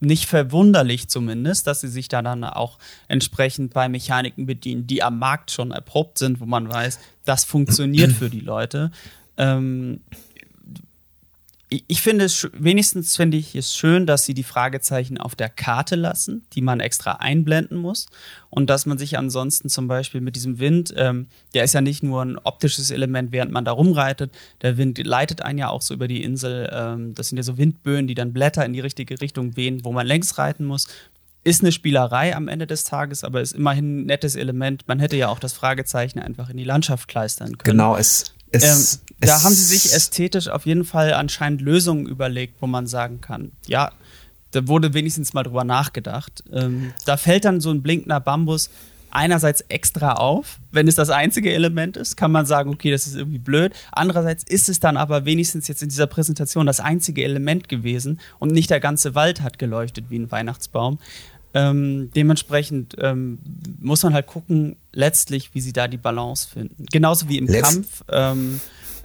nicht 0.00 0.26
verwunderlich 0.26 1.08
zumindest, 1.08 1.66
dass 1.66 1.82
sie 1.82 1.88
sich 1.88 2.08
da 2.08 2.22
dann 2.22 2.42
auch 2.42 2.78
entsprechend 3.06 3.74
bei 3.74 3.88
Mechaniken 3.88 4.46
bedienen, 4.46 4.86
die 4.86 5.02
am 5.02 5.18
Markt 5.18 5.50
schon 5.50 5.72
erprobt 5.72 6.18
sind, 6.18 6.40
wo 6.40 6.46
man 6.46 6.68
weiß, 6.68 6.98
das 7.24 7.44
funktioniert 7.44 8.12
für 8.12 8.30
die 8.30 8.40
Leute. 8.40 8.90
Ähm, 9.36 10.00
ich 11.70 12.02
finde 12.02 12.24
es 12.24 12.48
wenigstens 12.52 13.16
finde 13.16 13.36
ich 13.36 13.54
es 13.54 13.74
schön, 13.74 14.04
dass 14.04 14.24
sie 14.24 14.34
die 14.34 14.42
Fragezeichen 14.42 15.18
auf 15.18 15.36
der 15.36 15.48
Karte 15.48 15.94
lassen, 15.94 16.44
die 16.52 16.62
man 16.62 16.80
extra 16.80 17.12
einblenden 17.12 17.78
muss 17.78 18.06
und 18.50 18.68
dass 18.68 18.86
man 18.86 18.98
sich 18.98 19.16
ansonsten 19.16 19.68
zum 19.68 19.86
Beispiel 19.86 20.20
mit 20.20 20.34
diesem 20.34 20.58
Wind, 20.58 20.92
ähm, 20.96 21.28
der 21.54 21.62
ist 21.62 21.72
ja 21.72 21.80
nicht 21.80 22.02
nur 22.02 22.22
ein 22.22 22.38
optisches 22.38 22.90
Element, 22.90 23.30
während 23.30 23.52
man 23.52 23.64
da 23.64 23.70
rumreitet, 23.70 24.32
der 24.62 24.78
Wind 24.78 24.98
leitet 25.06 25.42
einen 25.42 25.58
ja 25.58 25.68
auch 25.68 25.82
so 25.82 25.94
über 25.94 26.08
die 26.08 26.24
Insel. 26.24 26.68
Ähm, 26.72 27.14
das 27.14 27.28
sind 27.28 27.36
ja 27.38 27.44
so 27.44 27.56
Windböen, 27.56 28.08
die 28.08 28.14
dann 28.14 28.32
Blätter 28.32 28.64
in 28.64 28.72
die 28.72 28.80
richtige 28.80 29.20
Richtung 29.20 29.56
wehen, 29.56 29.84
wo 29.84 29.92
man 29.92 30.06
längs 30.06 30.38
reiten 30.38 30.64
muss. 30.64 30.88
Ist 31.42 31.62
eine 31.62 31.72
Spielerei 31.72 32.34
am 32.36 32.48
Ende 32.48 32.66
des 32.66 32.84
Tages, 32.84 33.24
aber 33.24 33.40
ist 33.40 33.52
immerhin 33.52 34.00
ein 34.00 34.06
nettes 34.06 34.34
Element. 34.34 34.88
Man 34.88 34.98
hätte 34.98 35.16
ja 35.16 35.28
auch 35.28 35.38
das 35.38 35.52
Fragezeichen 35.52 36.18
einfach 36.18 36.50
in 36.50 36.56
die 36.56 36.64
Landschaft 36.64 37.08
kleistern 37.08 37.56
können. 37.56 37.78
Genau, 37.78 37.96
es, 37.96 38.34
es, 38.52 38.94
ähm, 38.94 39.00
da 39.20 39.42
haben 39.42 39.54
sie 39.54 39.64
sich 39.64 39.92
ästhetisch 39.92 40.48
auf 40.48 40.66
jeden 40.66 40.84
Fall 40.84 41.14
anscheinend 41.14 41.60
Lösungen 41.60 42.06
überlegt, 42.06 42.60
wo 42.60 42.66
man 42.66 42.86
sagen 42.86 43.20
kann, 43.20 43.52
ja, 43.66 43.92
da 44.50 44.66
wurde 44.66 44.94
wenigstens 44.94 45.32
mal 45.32 45.42
drüber 45.42 45.64
nachgedacht. 45.64 46.42
Ähm, 46.52 46.92
da 47.04 47.16
fällt 47.16 47.44
dann 47.44 47.60
so 47.60 47.70
ein 47.70 47.82
blinkender 47.82 48.20
Bambus 48.20 48.70
einerseits 49.10 49.62
extra 49.62 50.14
auf, 50.14 50.58
wenn 50.70 50.86
es 50.86 50.94
das 50.94 51.10
einzige 51.10 51.52
Element 51.52 51.96
ist, 51.96 52.16
kann 52.16 52.30
man 52.30 52.46
sagen, 52.46 52.70
okay, 52.70 52.90
das 52.90 53.06
ist 53.06 53.16
irgendwie 53.16 53.38
blöd. 53.38 53.72
Andererseits 53.92 54.44
ist 54.44 54.68
es 54.68 54.80
dann 54.80 54.96
aber 54.96 55.24
wenigstens 55.24 55.68
jetzt 55.68 55.82
in 55.82 55.88
dieser 55.88 56.06
Präsentation 56.06 56.66
das 56.66 56.80
einzige 56.80 57.24
Element 57.24 57.68
gewesen 57.68 58.20
und 58.38 58.52
nicht 58.52 58.70
der 58.70 58.80
ganze 58.80 59.14
Wald 59.14 59.42
hat 59.42 59.58
geleuchtet 59.58 60.06
wie 60.10 60.18
ein 60.18 60.30
Weihnachtsbaum. 60.30 60.98
Ähm, 61.52 62.10
dementsprechend 62.14 62.96
ähm, 63.00 63.38
muss 63.80 64.02
man 64.02 64.14
halt 64.14 64.26
gucken, 64.26 64.76
letztlich, 64.92 65.54
wie 65.54 65.60
sie 65.60 65.72
da 65.72 65.88
die 65.88 65.96
Balance 65.96 66.48
finden. 66.48 66.86
Genauso 66.90 67.28
wie 67.28 67.38
im 67.38 67.46
Letz 67.46 67.62
Kampf. 67.62 68.04
Ähm, 68.08 68.60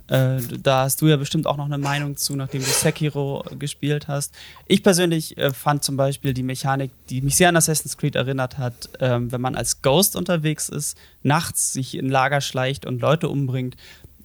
äh, 0.07 0.37
da 0.61 0.83
hast 0.83 1.01
du 1.01 1.07
ja 1.07 1.17
bestimmt 1.17 1.47
auch 1.47 1.57
noch 1.57 1.65
eine 1.65 1.79
Meinung 1.79 2.15
zu, 2.15 2.35
nachdem 2.35 2.61
du 2.61 2.67
Sekiro 2.67 3.43
gespielt 3.57 4.07
hast. 4.07 4.33
Ich 4.67 4.83
persönlich 4.83 5.35
äh, 5.37 5.51
fand 5.51 5.83
zum 5.83 5.97
Beispiel 5.97 6.33
die 6.33 6.43
Mechanik, 6.43 6.91
die 7.09 7.21
mich 7.21 7.35
sehr 7.35 7.49
an 7.49 7.55
Assassin's 7.55 7.97
Creed 7.97 8.15
erinnert 8.15 8.59
hat, 8.59 8.89
ähm, 8.99 9.31
wenn 9.31 9.41
man 9.41 9.55
als 9.55 9.81
Ghost 9.81 10.15
unterwegs 10.15 10.69
ist, 10.69 10.95
nachts 11.23 11.73
sich 11.73 11.97
in 11.97 12.09
Lager 12.09 12.41
schleicht 12.41 12.85
und 12.85 13.01
Leute 13.01 13.29
umbringt, 13.29 13.77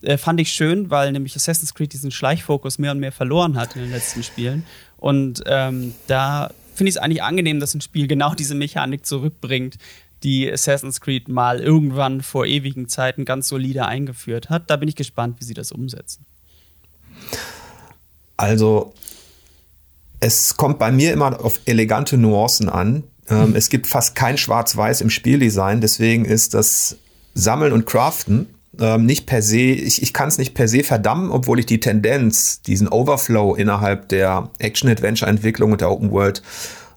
äh, 0.02 0.18
fand 0.18 0.38
ich 0.40 0.52
schön, 0.52 0.90
weil 0.90 1.12
nämlich 1.12 1.34
Assassin's 1.34 1.72
Creed 1.72 1.94
diesen 1.94 2.10
Schleichfokus 2.10 2.78
mehr 2.78 2.92
und 2.92 2.98
mehr 2.98 3.12
verloren 3.12 3.56
hat 3.56 3.74
in 3.74 3.82
den 3.82 3.90
letzten 3.90 4.22
Spielen. 4.22 4.66
Und 4.98 5.42
ähm, 5.46 5.94
da 6.08 6.50
finde 6.80 6.88
ich 6.88 6.96
es 6.96 7.02
eigentlich 7.02 7.22
angenehm, 7.22 7.60
dass 7.60 7.74
ein 7.74 7.82
Spiel 7.82 8.06
genau 8.06 8.34
diese 8.34 8.54
Mechanik 8.54 9.04
zurückbringt, 9.04 9.76
die 10.22 10.50
Assassin's 10.50 11.02
Creed 11.02 11.28
mal 11.28 11.60
irgendwann 11.60 12.22
vor 12.22 12.46
ewigen 12.46 12.88
Zeiten 12.88 13.26
ganz 13.26 13.48
solide 13.48 13.84
eingeführt 13.84 14.48
hat. 14.48 14.70
Da 14.70 14.76
bin 14.76 14.88
ich 14.88 14.96
gespannt, 14.96 15.36
wie 15.40 15.44
sie 15.44 15.52
das 15.52 15.72
umsetzen. 15.72 16.24
Also, 18.38 18.94
es 20.20 20.56
kommt 20.56 20.78
bei 20.78 20.90
mir 20.90 21.12
immer 21.12 21.44
auf 21.44 21.60
elegante 21.66 22.16
Nuancen 22.16 22.70
an. 22.70 23.04
Ähm. 23.28 23.54
Es 23.54 23.68
gibt 23.68 23.86
fast 23.86 24.14
kein 24.14 24.38
Schwarz-Weiß 24.38 25.02
im 25.02 25.10
Spieldesign, 25.10 25.82
deswegen 25.82 26.24
ist 26.24 26.54
das 26.54 26.96
Sammeln 27.34 27.74
und 27.74 27.84
Craften 27.84 28.46
ähm, 28.80 29.06
nicht 29.06 29.26
per 29.26 29.42
se, 29.42 29.58
ich, 29.58 30.02
ich 30.02 30.12
kann 30.12 30.28
es 30.28 30.38
nicht 30.38 30.54
per 30.54 30.68
se 30.68 30.82
verdammen, 30.82 31.30
obwohl 31.30 31.58
ich 31.58 31.66
die 31.66 31.80
Tendenz, 31.80 32.62
diesen 32.62 32.88
Overflow 32.88 33.54
innerhalb 33.54 34.08
der 34.08 34.50
Action-Adventure-Entwicklung 34.58 35.72
und 35.72 35.80
der 35.80 35.90
Open 35.90 36.10
World, 36.10 36.42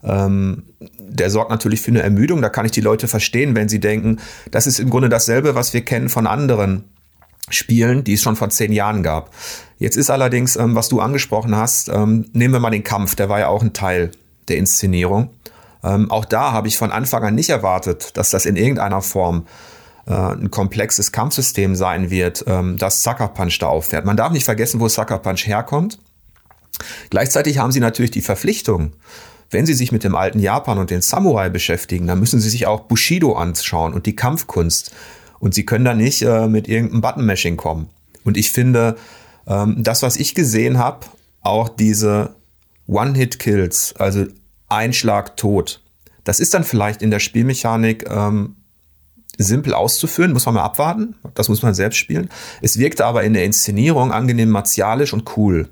ähm, 0.04 0.64
der 0.80 1.30
sorgt 1.30 1.52
natürlich 1.52 1.82
für 1.82 1.92
eine 1.92 2.02
Ermüdung. 2.02 2.42
Da 2.42 2.50
kann 2.50 2.66
ich 2.66 2.72
die 2.72 2.82
Leute 2.82 3.08
verstehen, 3.08 3.56
wenn 3.56 3.70
sie 3.70 3.80
denken, 3.80 4.18
das 4.50 4.68
ist 4.68 4.80
im 4.80 4.90
Grunde 4.90 5.10
dasselbe, 5.10 5.56
was 5.56 5.74
wir 5.74 5.82
kennen 5.82 6.10
von 6.10 6.26
anderen 6.28 6.86
Spielen, 7.50 8.04
die 8.04 8.14
es 8.14 8.22
schon 8.22 8.36
vor 8.36 8.50
zehn 8.50 8.72
Jahren 8.72 9.04
gab. 9.04 9.32
Jetzt 9.78 9.98
ist 9.98 10.10
allerdings, 10.10 10.56
ähm, 10.56 10.76
was 10.76 10.90
du 10.90 11.02
angesprochen 11.02 11.56
hast, 11.56 11.90
ähm, 11.90 12.26
nehmen 12.34 12.54
wir 12.54 12.60
mal 12.60 12.70
den 12.70 12.84
Kampf, 12.84 13.16
der 13.16 13.30
war 13.30 13.40
ja 13.40 13.48
auch 13.50 13.62
ein 13.62 13.74
Teil 13.74 14.12
der 14.48 14.58
Inszenierung. 14.58 15.30
Ähm, 15.84 16.10
auch 16.10 16.26
da 16.26 16.54
habe 16.54 16.68
ich 16.68 16.78
von 16.78 16.92
Anfang 16.92 17.24
an 17.24 17.36
nicht 17.36 17.50
erwartet, 17.50 18.16
dass 18.16 18.30
das 18.30 18.46
in 18.46 18.56
irgendeiner 18.56 19.02
Form 19.02 19.46
ein 20.12 20.52
komplexes 20.52 21.12
Kampfsystem 21.12 21.76
sein 21.76 22.10
wird, 22.10 22.44
ähm, 22.48 22.78
das 22.78 23.04
Sucker 23.04 23.30
Punch 23.30 23.60
da 23.60 23.68
auffährt. 23.68 24.06
Man 24.06 24.18
darf 24.18 24.32
nicht 24.32 24.46
vergessen, 24.46 24.80
wo 24.80 24.88
Sucker 24.88 25.20
Punch 25.20 25.48
herkommt. 25.48 26.00
Gleichzeitig 27.10 27.60
haben 27.60 27.72
sie 27.72 27.80
natürlich 27.80 28.12
die 28.12 28.22
Verpflichtung, 28.22 28.94
wenn 29.54 29.66
sie 29.66 29.76
sich 29.76 29.92
mit 29.92 30.04
dem 30.04 30.16
alten 30.16 30.40
Japan 30.40 30.80
und 30.80 30.90
den 30.90 31.02
Samurai 31.02 31.50
beschäftigen, 31.50 32.08
dann 32.08 32.20
müssen 32.20 32.40
sie 32.40 32.50
sich 32.50 32.68
auch 32.68 32.82
Bushido 32.82 33.34
anschauen 33.34 33.94
und 33.94 34.06
die 34.08 34.16
Kampfkunst. 34.16 34.92
Und 35.40 35.54
sie 35.54 35.66
können 35.66 35.86
da 35.86 35.94
nicht 35.94 36.22
äh, 36.24 36.48
mit 36.48 36.68
irgendeinem 36.68 37.02
Button-Mashing 37.02 37.58
kommen. 37.58 37.90
Und 38.24 38.38
ich 38.38 38.52
finde, 38.52 38.96
ähm, 39.46 39.84
das, 39.84 40.02
was 40.02 40.16
ich 40.16 40.36
gesehen 40.36 40.78
habe, 40.78 41.06
auch 41.42 41.70
diese 41.70 42.36
One-Hit-Kills, 42.88 43.96
also 43.98 44.26
Einschlag 44.70 45.38
tot, 45.38 45.82
das 46.24 46.40
ist 46.40 46.54
dann 46.54 46.64
vielleicht 46.64 47.02
in 47.02 47.12
der 47.12 47.20
Spielmechanik 47.20 48.10
ähm, 48.10 48.56
simpel 49.38 49.74
auszuführen, 49.74 50.34
muss 50.34 50.46
man 50.46 50.56
mal 50.56 50.64
abwarten. 50.64 51.16
Das 51.34 51.50
muss 51.50 51.62
man 51.62 51.74
selbst 51.74 51.98
spielen. 51.98 52.30
Es 52.62 52.78
wirkte 52.78 53.06
aber 53.06 53.24
in 53.24 53.34
der 53.34 53.46
Inszenierung 53.46 54.12
angenehm 54.12 54.50
martialisch 54.50 55.14
und 55.14 55.38
cool. 55.38 55.70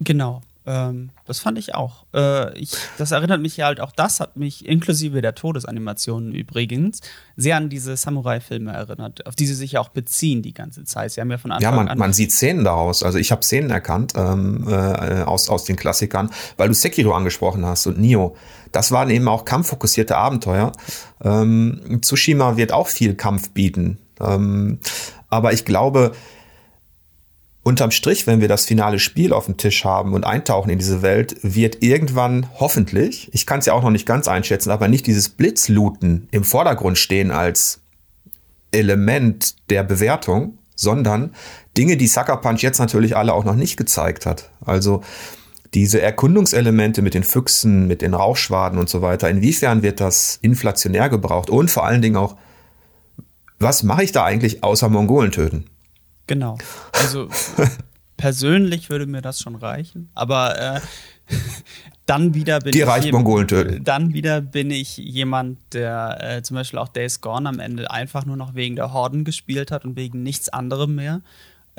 Genau. 0.00 0.42
Ähm, 0.70 1.10
das 1.26 1.40
fand 1.40 1.58
ich 1.58 1.74
auch. 1.74 2.06
Äh, 2.14 2.56
ich, 2.56 2.76
das 2.96 3.10
erinnert 3.10 3.40
mich 3.40 3.56
ja 3.56 3.66
halt 3.66 3.80
auch, 3.80 3.90
das 3.90 4.20
hat 4.20 4.36
mich 4.36 4.66
inklusive 4.66 5.20
der 5.20 5.34
Todesanimationen 5.34 6.32
übrigens 6.32 7.00
sehr 7.36 7.56
an 7.56 7.68
diese 7.68 7.96
Samurai-Filme 7.96 8.70
erinnert, 8.70 9.26
auf 9.26 9.34
die 9.34 9.46
sie 9.46 9.54
sich 9.54 9.72
ja 9.72 9.80
auch 9.80 9.88
beziehen 9.88 10.42
die 10.42 10.54
ganze 10.54 10.84
Zeit. 10.84 11.10
Sie 11.10 11.20
haben 11.20 11.30
ja 11.30 11.38
von 11.38 11.50
Anfang 11.50 11.72
ja, 11.72 11.76
man, 11.76 11.88
an. 11.88 11.98
man 11.98 12.12
sieht 12.12 12.30
Szenen 12.30 12.62
daraus. 12.62 13.02
Also 13.02 13.18
ich 13.18 13.32
habe 13.32 13.42
Szenen 13.42 13.70
erkannt 13.70 14.12
ähm, 14.14 14.68
äh, 14.68 15.22
aus, 15.22 15.48
aus 15.48 15.64
den 15.64 15.74
Klassikern, 15.74 16.30
weil 16.56 16.68
du 16.68 16.74
Sekiro 16.74 17.14
angesprochen 17.14 17.66
hast 17.66 17.88
und 17.88 17.98
Nio. 17.98 18.36
Das 18.70 18.92
waren 18.92 19.10
eben 19.10 19.26
auch 19.26 19.44
kampffokussierte 19.44 20.16
Abenteuer. 20.16 20.70
Ähm, 21.20 21.98
Tsushima 22.00 22.56
wird 22.56 22.72
auch 22.72 22.86
viel 22.86 23.14
Kampf 23.14 23.50
bieten. 23.50 23.98
Ähm, 24.20 24.78
aber 25.30 25.52
ich 25.52 25.64
glaube, 25.64 26.12
unterm 27.62 27.90
Strich, 27.90 28.26
wenn 28.26 28.40
wir 28.40 28.48
das 28.48 28.64
finale 28.64 28.98
Spiel 28.98 29.32
auf 29.32 29.46
dem 29.46 29.56
Tisch 29.56 29.84
haben 29.84 30.14
und 30.14 30.24
eintauchen 30.24 30.70
in 30.70 30.78
diese 30.78 31.02
Welt, 31.02 31.36
wird 31.42 31.82
irgendwann 31.82 32.48
hoffentlich, 32.58 33.28
ich 33.32 33.46
kann 33.46 33.60
es 33.60 33.66
ja 33.66 33.74
auch 33.74 33.82
noch 33.82 33.90
nicht 33.90 34.06
ganz 34.06 34.28
einschätzen, 34.28 34.70
aber 34.70 34.88
nicht 34.88 35.06
dieses 35.06 35.28
Blitzlooten 35.28 36.28
im 36.30 36.44
Vordergrund 36.44 36.98
stehen 36.98 37.30
als 37.30 37.80
Element 38.72 39.56
der 39.68 39.82
Bewertung, 39.82 40.58
sondern 40.74 41.34
Dinge, 41.76 41.96
die 41.96 42.06
Sucker 42.06 42.38
Punch 42.38 42.62
jetzt 42.62 42.78
natürlich 42.78 43.16
alle 43.16 43.34
auch 43.34 43.44
noch 43.44 43.56
nicht 43.56 43.76
gezeigt 43.76 44.24
hat. 44.24 44.50
Also 44.64 45.02
diese 45.74 46.00
Erkundungselemente 46.00 47.02
mit 47.02 47.14
den 47.14 47.22
Füchsen, 47.22 47.86
mit 47.86 48.02
den 48.02 48.14
Rauchschwaden 48.14 48.78
und 48.78 48.88
so 48.88 49.02
weiter, 49.02 49.28
inwiefern 49.28 49.82
wird 49.82 50.00
das 50.00 50.38
inflationär 50.42 51.08
gebraucht? 51.08 51.50
Und 51.50 51.70
vor 51.70 51.84
allen 51.84 52.02
Dingen 52.02 52.16
auch, 52.16 52.36
was 53.58 53.82
mache 53.82 54.02
ich 54.02 54.12
da 54.12 54.24
eigentlich 54.24 54.64
außer 54.64 54.88
Mongolen 54.88 55.30
töten? 55.30 55.66
Genau. 56.30 56.56
Also 56.92 57.28
persönlich 58.16 58.88
würde 58.88 59.06
mir 59.06 59.20
das 59.20 59.40
schon 59.40 59.56
reichen, 59.56 60.10
aber 60.14 60.76
äh, 60.76 60.80
dann 62.06 62.34
wieder 62.34 62.60
bin 62.60 62.70
Dir 62.70 62.84
ich 62.84 62.88
reicht 62.88 63.12
Mongolen 63.12 63.48
töten. 63.48 63.82
Dann 63.82 64.14
wieder 64.14 64.40
bin 64.40 64.70
ich 64.70 64.96
jemand, 64.96 65.58
der 65.72 66.18
äh, 66.20 66.42
zum 66.44 66.54
Beispiel 66.54 66.78
auch 66.78 66.86
Days 66.86 67.20
Gone 67.20 67.48
am 67.48 67.58
Ende 67.58 67.90
einfach 67.90 68.26
nur 68.26 68.36
noch 68.36 68.54
wegen 68.54 68.76
der 68.76 68.92
Horden 68.92 69.24
gespielt 69.24 69.72
hat 69.72 69.84
und 69.84 69.96
wegen 69.96 70.22
nichts 70.22 70.48
anderem 70.48 70.94
mehr. 70.94 71.20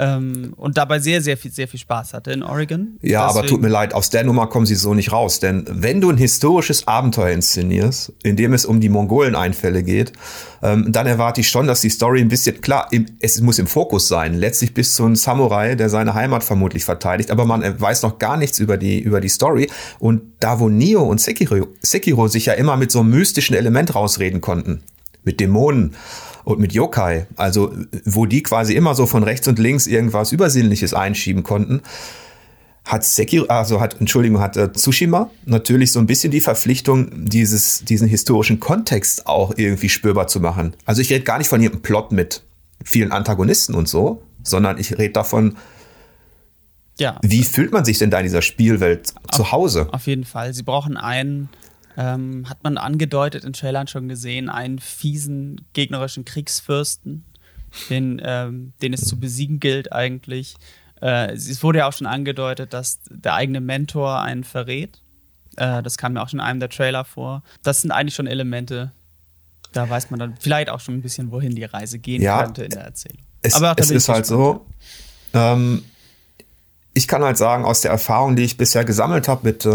Ähm, 0.02 0.54
und 0.58 0.78
dabei 0.78 0.98
sehr, 0.98 1.22
sehr 1.22 1.38
viel, 1.38 1.52
sehr 1.52 1.68
viel 1.68 1.80
Spaß 1.80 2.16
hatte 2.16 2.32
in 2.32 2.42
Oregon. 2.42 2.98
Ja, 3.04 3.28
Deswegen 3.28 3.40
aber 3.40 3.48
tut 3.48 3.62
mir 3.62 3.68
leid, 3.68 3.94
aus 3.94 4.10
der 4.10 4.24
Nummer 4.24 4.48
kommen 4.48 4.66
sie 4.66 4.74
so 4.74 4.96
nicht 4.96 5.12
raus. 5.12 5.40
Denn 5.40 5.64
wenn 5.70 6.02
du 6.02 6.10
ein 6.10 6.18
historisches 6.18 6.88
Abenteuer 6.88 7.30
inszenierst, 7.30 8.12
in 8.24 8.36
dem 8.36 8.54
es 8.54 8.66
um 8.66 8.82
die 8.82 8.90
Mongolen-Einfälle 8.90 9.84
geht, 9.84 10.14
ähm, 10.64 10.92
dann 10.92 11.06
erwarte 11.06 11.42
ich 11.42 11.50
schon, 11.50 11.68
dass 11.68 11.82
die 11.82 11.92
Story 11.92 12.20
ein 12.20 12.30
bisschen, 12.30 12.62
klar, 12.62 12.88
im, 12.90 13.06
es 13.20 13.40
muss 13.42 13.60
im 13.60 13.68
Fokus 13.68 14.08
sein. 14.08 14.34
Letztlich 14.34 14.74
bist 14.74 14.98
du 14.98 15.06
ein 15.06 15.16
Samurai, 15.16 15.76
der 15.76 15.90
seine 15.90 16.16
Heimat 16.16 16.44
vermutlich 16.44 16.84
verteidigt, 16.84 17.30
aber 17.30 17.46
man 17.46 17.80
weiß 17.80 18.02
noch 18.02 18.18
gar 18.18 18.38
nichts 18.38 18.58
über 18.58 18.78
die, 18.78 19.00
über 19.00 19.22
die 19.22 19.30
Story. 19.30 19.70
Und 20.00 20.24
da, 20.40 20.60
wo 20.60 20.68
Nio 20.68 21.04
und 21.04 21.22
Sekiro, 21.22 21.68
Sekiro 21.84 22.28
sich 22.28 22.48
ja 22.48 22.54
immer 22.54 22.76
mit 22.76 22.90
so 22.90 23.02
einem 23.02 23.12
mystischen 23.12 23.56
Element 23.56 23.94
rausreden 23.94 24.42
konnten, 24.42 24.82
mit 25.24 25.40
Dämonen, 25.40 25.94
und 26.44 26.60
mit 26.60 26.74
Yokai, 26.74 27.28
also 27.36 27.74
wo 28.06 28.26
die 28.26 28.44
quasi 28.44 28.74
immer 28.74 28.96
so 28.96 29.06
von 29.06 29.24
rechts 29.24 29.48
und 29.48 29.60
links 29.60 29.88
irgendwas 29.88 30.32
Übersinnliches 30.32 30.94
einschieben 30.94 31.44
konnten, 31.44 31.82
hat 32.84 33.04
Sekiro, 33.04 33.46
also 33.46 33.80
hat, 33.80 34.00
Entschuldigung, 34.00 34.42
hat 34.42 34.58
äh, 34.58 34.72
Tsushima 34.72 35.30
natürlich 35.46 35.92
so 35.92 36.00
ein 36.00 36.08
bisschen 36.08 36.32
die 36.32 36.42
Verpflichtung, 36.42 37.26
dieses, 37.26 37.86
diesen 37.86 38.08
historischen 38.08 38.60
Kontext 38.60 39.28
auch 39.28 39.54
irgendwie 39.56 39.90
spürbar 39.90 40.28
zu 40.28 40.40
machen. 40.40 40.76
Also 40.86 41.02
ich 41.02 41.12
rede 41.12 41.24
gar 41.24 41.38
nicht 41.38 41.48
von 41.48 41.62
irgendeinem 41.62 41.84
Plot 41.84 42.12
mit 42.12 42.42
vielen 42.84 43.12
Antagonisten 43.12 43.76
und 43.76 43.88
so, 43.88 44.24
sondern 44.44 44.80
ich 44.80 44.98
rede 44.98 45.14
davon, 45.14 45.58
ja. 47.00 47.20
wie 47.22 47.44
fühlt 47.44 47.72
man 47.72 47.86
sich 47.86 48.00
denn 48.00 48.10
da 48.10 48.18
in 48.18 48.24
dieser 48.24 48.42
Spielwelt 48.42 49.14
auf, 49.28 49.38
zu 49.38 49.52
Hause? 49.52 49.88
Auf 49.92 50.08
jeden 50.08 50.26
Fall. 50.26 50.54
Sie 50.54 50.64
brauchen 50.64 50.98
einen 50.98 51.50
ähm, 51.98 52.50
hat 52.50 52.64
man 52.64 52.78
angedeutet 52.78 53.44
in 53.44 53.54
Trailern 53.54 53.88
schon 53.88 54.08
gesehen, 54.08 54.50
einen 54.50 54.80
fiesen 54.80 55.66
gegnerischen 55.74 56.26
Kriegsfürsten, 56.26 57.26
den, 57.90 58.22
ähm, 58.24 58.74
den 58.82 58.94
es 58.94 59.06
zu 59.06 59.20
besiegen 59.20 59.60
gilt 59.60 59.92
eigentlich. 59.92 60.56
Äh, 61.02 61.34
es 61.34 61.64
wurde 61.64 61.80
ja 61.80 61.88
auch 61.88 61.94
schon 61.94 62.08
angedeutet, 62.08 62.74
dass 62.74 63.00
der 63.10 63.34
eigene 63.34 63.62
Mentor 63.62 64.22
einen 64.22 64.44
verrät. 64.44 65.02
Äh, 65.58 65.82
das 65.84 65.98
kam 65.98 66.14
mir 66.14 66.22
auch 66.22 66.30
schon 66.30 66.40
in 66.40 66.46
einem 66.46 66.60
der 66.60 66.70
Trailer 66.70 67.06
vor. 67.06 67.44
Das 67.64 67.82
sind 67.82 67.92
eigentlich 67.92 68.16
schon 68.16 68.28
Elemente, 68.28 68.92
da 69.74 69.90
weiß 69.90 70.12
man 70.12 70.20
dann 70.20 70.36
vielleicht 70.40 70.70
auch 70.70 70.80
schon 70.80 70.96
ein 70.96 71.02
bisschen, 71.02 71.32
wohin 71.32 71.56
die 71.56 71.64
Reise 71.64 72.00
gehen 72.00 72.22
Ja, 72.22 72.44
könnte 72.44 72.64
in 72.64 72.72
der 72.72 72.84
Erzählung. 72.84 73.24
Es, 73.42 73.56
Aber 73.56 73.74
es 73.78 73.90
ist 73.90 74.08
halt 74.08 74.26
so, 74.26 74.66
ähm, 75.34 75.84
ich 76.94 77.08
kann 77.08 77.24
halt 77.24 77.38
sagen, 77.38 77.64
aus 77.64 77.82
der 77.82 77.92
Erfahrung, 77.92 78.36
die 78.36 78.44
ich 78.44 78.58
bisher 78.58 78.84
gesammelt 78.84 79.28
habe, 79.28 79.42
mit, 79.48 79.66
äh, 79.66 79.70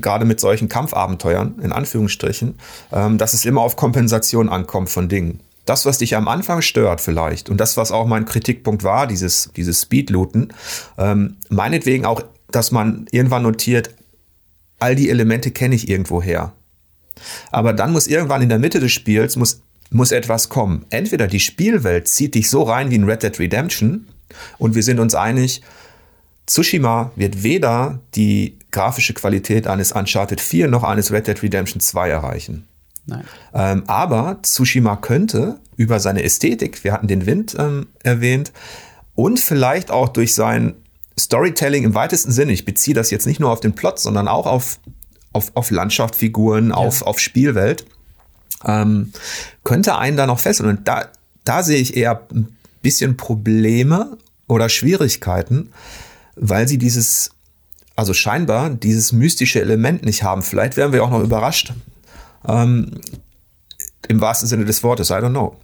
gerade 0.00 0.24
mit 0.24 0.40
solchen 0.40 0.68
Kampfabenteuern, 0.68 1.58
in 1.62 1.72
Anführungsstrichen, 1.72 2.58
ähm, 2.92 3.18
dass 3.18 3.32
es 3.32 3.44
immer 3.44 3.62
auf 3.62 3.76
Kompensation 3.76 4.48
ankommt 4.48 4.90
von 4.90 5.08
Dingen. 5.08 5.40
Das, 5.64 5.86
was 5.86 5.98
dich 5.98 6.16
am 6.16 6.28
Anfang 6.28 6.62
stört 6.62 7.00
vielleicht, 7.00 7.48
und 7.48 7.58
das, 7.58 7.76
was 7.76 7.92
auch 7.92 8.06
mein 8.06 8.24
Kritikpunkt 8.24 8.84
war, 8.84 9.06
dieses, 9.06 9.50
dieses 9.56 9.82
Speedlooten, 9.82 10.52
ähm, 10.98 11.36
meinetwegen 11.48 12.04
auch, 12.04 12.22
dass 12.50 12.72
man 12.72 13.06
irgendwann 13.10 13.42
notiert, 13.42 13.90
all 14.80 14.96
die 14.96 15.10
Elemente 15.10 15.50
kenne 15.52 15.74
ich 15.74 15.88
irgendwo 15.88 16.20
her. 16.20 16.52
Aber 17.50 17.72
dann 17.72 17.92
muss 17.92 18.06
irgendwann 18.06 18.42
in 18.42 18.48
der 18.48 18.58
Mitte 18.58 18.80
des 18.80 18.92
Spiels 18.92 19.36
muss, 19.36 19.62
muss 19.90 20.12
etwas 20.12 20.48
kommen. 20.48 20.86
Entweder 20.90 21.26
die 21.26 21.40
Spielwelt 21.40 22.08
zieht 22.08 22.34
dich 22.34 22.50
so 22.50 22.62
rein 22.62 22.90
wie 22.90 22.96
in 22.96 23.04
Red 23.04 23.22
Dead 23.22 23.38
Redemption 23.38 24.08
und 24.58 24.74
wir 24.74 24.82
sind 24.82 25.00
uns 25.00 25.14
einig, 25.14 25.62
Tsushima 26.46 27.12
wird 27.16 27.42
weder 27.42 28.00
die 28.14 28.58
grafische 28.70 29.14
Qualität 29.14 29.66
eines 29.66 29.92
Uncharted 29.92 30.40
4 30.40 30.68
noch 30.68 30.82
eines 30.82 31.12
Red 31.12 31.26
Dead 31.26 31.42
Redemption 31.42 31.80
2 31.80 32.08
erreichen. 32.08 32.66
Ähm, 33.54 33.84
aber 33.86 34.38
Tsushima 34.42 34.96
könnte 34.96 35.58
über 35.76 36.00
seine 36.00 36.22
Ästhetik, 36.22 36.84
wir 36.84 36.92
hatten 36.92 37.08
den 37.08 37.26
Wind 37.26 37.56
ähm, 37.58 37.88
erwähnt, 38.02 38.52
und 39.14 39.40
vielleicht 39.40 39.90
auch 39.90 40.08
durch 40.08 40.34
sein 40.34 40.74
Storytelling 41.18 41.84
im 41.84 41.94
weitesten 41.94 42.32
Sinne, 42.32 42.52
ich 42.52 42.64
beziehe 42.64 42.94
das 42.94 43.10
jetzt 43.10 43.26
nicht 43.26 43.40
nur 43.40 43.50
auf 43.50 43.60
den 43.60 43.74
Plot, 43.74 43.98
sondern 43.98 44.28
auch 44.28 44.46
auf, 44.46 44.78
auf, 45.32 45.50
auf 45.54 45.70
Landschaft, 45.70 46.16
Figuren, 46.16 46.72
auf, 46.72 47.02
auf 47.02 47.18
Spielwelt, 47.18 47.84
ähm, 48.64 49.12
könnte 49.64 49.98
einen 49.98 50.16
da 50.16 50.26
noch 50.26 50.38
fesseln. 50.38 50.68
Und 50.68 50.88
da, 50.88 51.08
da 51.44 51.62
sehe 51.62 51.78
ich 51.78 51.96
eher 51.96 52.26
ein 52.32 52.56
bisschen 52.82 53.16
Probleme 53.16 54.16
oder 54.46 54.68
Schwierigkeiten, 54.68 55.72
weil 56.36 56.68
sie 56.68 56.78
dieses, 56.78 57.30
also 57.96 58.14
scheinbar 58.14 58.70
dieses 58.70 59.12
mystische 59.12 59.60
Element 59.60 60.04
nicht 60.04 60.22
haben. 60.22 60.42
Vielleicht 60.42 60.76
werden 60.76 60.92
wir 60.92 61.04
auch 61.04 61.10
noch 61.10 61.22
überrascht. 61.22 61.72
Ähm, 62.46 63.00
Im 64.08 64.20
wahrsten 64.20 64.48
Sinne 64.48 64.64
des 64.64 64.82
Wortes, 64.82 65.10
I 65.10 65.14
don't 65.14 65.30
know. 65.30 65.56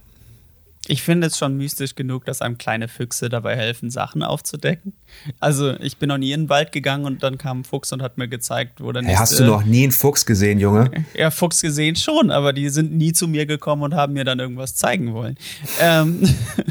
Ich 0.89 1.01
finde 1.01 1.27
es 1.27 1.37
schon 1.37 1.57
mystisch 1.57 1.95
genug, 1.95 2.23
dass 2.23 2.41
einem 2.41 2.57
kleine 2.57 2.87
Füchse 2.87 3.27
dabei 3.27 3.57
helfen, 3.57 3.89
Sachen 3.91 4.23
aufzudecken. 4.23 4.93
Also, 5.41 5.73
ich 5.81 5.97
bin 5.97 6.07
noch 6.07 6.17
nie 6.17 6.31
in 6.31 6.43
den 6.43 6.49
Wald 6.49 6.71
gegangen 6.71 7.03
und 7.03 7.23
dann 7.23 7.37
kam 7.37 7.59
ein 7.59 7.63
Fuchs 7.65 7.91
und 7.91 8.01
hat 8.01 8.17
mir 8.17 8.29
gezeigt, 8.29 8.79
wo 8.79 8.93
der 8.93 9.01
Hey, 9.01 9.09
nächste. 9.09 9.21
hast 9.21 9.39
du 9.39 9.43
noch 9.43 9.65
nie 9.65 9.83
einen 9.83 9.91
Fuchs 9.91 10.25
gesehen, 10.25 10.59
Junge? 10.59 10.89
Ja, 11.13 11.29
Fuchs 11.29 11.61
gesehen 11.61 11.97
schon, 11.97 12.31
aber 12.31 12.53
die 12.53 12.69
sind 12.69 12.93
nie 12.93 13.11
zu 13.11 13.27
mir 13.27 13.45
gekommen 13.45 13.81
und 13.83 13.95
haben 13.95 14.13
mir 14.13 14.23
dann 14.23 14.39
irgendwas 14.39 14.75
zeigen 14.75 15.13
wollen. 15.13 15.37
Ähm, 15.81 16.21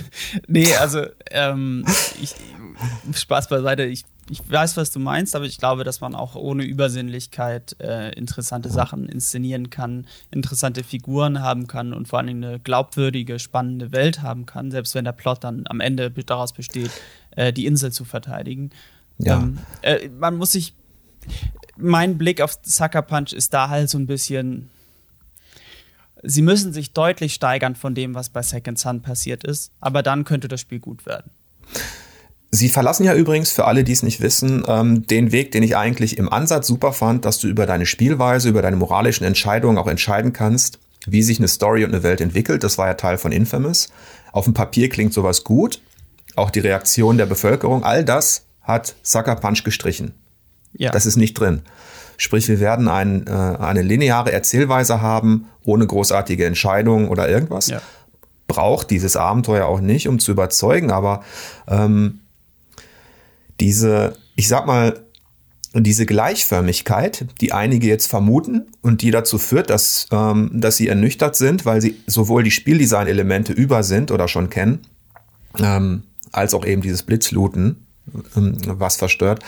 nee, 0.49 0.75
also 0.77 1.03
ähm, 1.31 1.85
ich, 2.23 2.35
Spaß 3.15 3.49
beiseite. 3.49 3.85
Ich, 3.85 4.05
ich 4.29 4.41
weiß, 4.51 4.77
was 4.77 4.91
du 4.91 4.99
meinst, 4.99 5.35
aber 5.37 5.45
ich 5.45 5.59
glaube, 5.59 5.85
dass 5.85 6.01
man 6.01 6.15
auch 6.15 6.35
ohne 6.35 6.65
Übersinnlichkeit 6.65 7.77
äh, 7.81 8.13
interessante 8.13 8.69
Sachen 8.69 9.09
inszenieren 9.09 9.71
kann, 9.71 10.07
interessante 10.31 10.85
Figuren 10.85 11.41
haben 11.41 11.67
kann 11.67 11.93
und 11.93 12.09
vor 12.09 12.19
allem 12.19 12.29
eine 12.29 12.59
glaubwürdige, 12.59 13.39
spannende 13.39 13.93
Welt 13.93 14.23
haben 14.23 14.47
kann, 14.47 14.71
selbst 14.71 14.95
wenn 14.95 15.05
der 15.05 15.13
Plot 15.13 15.45
dann 15.45 15.65
am 15.69 15.81
Ende 15.81 16.11
daraus 16.11 16.53
besteht, 16.53 16.91
äh, 17.33 17.53
die 17.53 17.67
Insel 17.67 17.93
zu 17.93 18.05
verteidigen. 18.05 18.71
Ja. 19.19 19.39
Ähm, 19.39 19.59
äh, 19.83 20.09
man 20.09 20.37
muss 20.37 20.53
sich 20.53 20.75
mein 21.77 22.19
Blick 22.19 22.41
auf 22.41 22.59
Sucker 22.63 23.03
Punch 23.03 23.33
ist 23.33 23.53
da 23.53 23.69
halt 23.69 23.91
so 23.91 23.99
ein 23.99 24.07
bisschen. 24.07 24.71
Sie 26.23 26.43
müssen 26.43 26.73
sich 26.73 26.93
deutlich 26.93 27.35
steigern 27.35 27.77
von 27.77 27.95
dem, 27.95 28.15
was 28.15 28.31
bei 28.31 28.43
Second 28.43 28.79
Sun 28.79 29.03
passiert 29.03 29.45
ist, 29.45 29.71
aber 29.81 30.03
dann 30.03 30.25
könnte 30.25 30.49
das 30.49 30.61
Spiel 30.61 30.81
gut 30.81 31.07
werden. 31.07 31.31
Sie 32.57 32.71
verlassen 32.71 33.05
ja 33.05 33.15
übrigens, 33.15 33.53
für 33.53 33.67
alle, 33.67 33.85
die 33.85 33.93
es 33.93 34.03
nicht 34.03 34.23
wissen, 34.23 34.65
ähm, 34.67 35.07
den 35.07 35.31
Weg, 35.31 35.53
den 35.53 35.63
ich 35.63 35.77
eigentlich 35.77 36.17
im 36.17 36.33
Ansatz 36.33 36.67
super 36.67 36.95
fand, 36.95 37.27
dass 37.27 37.39
du 37.39 37.49
über 37.49 37.67
deine 37.67 37.85
Spielweise, 37.85 38.49
über 38.49 38.63
deine 38.63 38.77
moralischen 38.77 39.27
Entscheidungen 39.27 39.77
auch 39.77 39.87
entscheiden 39.87 40.33
kannst, 40.33 40.79
wie 41.07 41.23
sich 41.23 41.39
eine 41.39 41.49
Story 41.49 41.85
und 41.85 41.93
eine 41.93 42.03
Welt 42.03 42.23
entwickelt. 42.23 42.65
Das 42.65 42.79
war 42.79 42.87
ja 42.87 42.95
Teil 42.95 43.19
von 43.19 43.31
Infamous. 43.31 43.91
Auf 44.33 44.45
dem 44.45 44.55
Papier 44.55 44.89
klingt 44.89 45.13
sowas 45.13 45.45
gut. 45.45 45.83
Auch 46.35 46.51
die 46.51 46.61
Reaktion 46.61 47.19
der 47.19 47.27
Bevölkerung, 47.27 47.85
all 47.85 48.05
das 48.07 48.47
hat 48.63 48.95
Sucker 49.03 49.37
Punch 49.37 49.63
gestrichen. 49.63 50.15
Ja. 50.73 50.91
Das 50.91 51.05
ist 51.05 51.17
nicht 51.17 51.35
drin. 51.35 51.61
Sprich, 52.17 52.49
wir 52.49 52.59
werden 52.59 52.89
ein, 52.89 53.27
äh, 53.27 53.31
eine 53.31 53.83
lineare 53.83 54.33
Erzählweise 54.33 55.03
haben, 55.03 55.47
ohne 55.63 55.87
großartige 55.87 56.47
Entscheidungen 56.47 57.09
oder 57.09 57.29
irgendwas. 57.29 57.67
Ja. 57.67 57.83
Braucht 58.49 58.91
dieses 58.91 59.15
Abenteuer 59.15 59.67
auch 59.67 59.81
nicht, 59.81 60.09
um 60.09 60.19
zu 60.19 60.31
überzeugen, 60.31 60.91
aber 60.91 61.23
ähm, 61.69 62.21
diese, 63.61 64.17
ich 64.35 64.49
sag 64.49 64.67
mal, 64.67 65.07
diese 65.75 66.07
Gleichförmigkeit, 66.07 67.27
die 67.41 67.53
einige 67.53 67.87
jetzt 67.87 68.07
vermuten 68.07 68.67
und 68.81 69.03
die 69.03 69.11
dazu 69.11 69.39
führt, 69.39 69.71
dass, 69.71 70.07
ähm, 70.11 70.51
dass 70.55 70.77
sie 70.77 70.89
ernüchtert 70.89 71.37
sind, 71.37 71.67
weil 71.67 71.81
sie 71.81 71.97
sowohl 72.07 72.43
die 72.43 72.51
Spieldesign-Elemente 72.51 73.53
über 73.53 73.83
sind 73.83 74.11
oder 74.11 74.29
schon 74.29 74.49
kennen, 74.49 74.81
ähm, 75.59 76.05
als 76.33 76.55
auch 76.55 76.65
eben 76.65 76.83
dieses 76.83 77.03
Blitzlooten, 77.03 77.87
ähm, 78.37 78.57
was 78.65 78.97
verstört. 78.97 79.43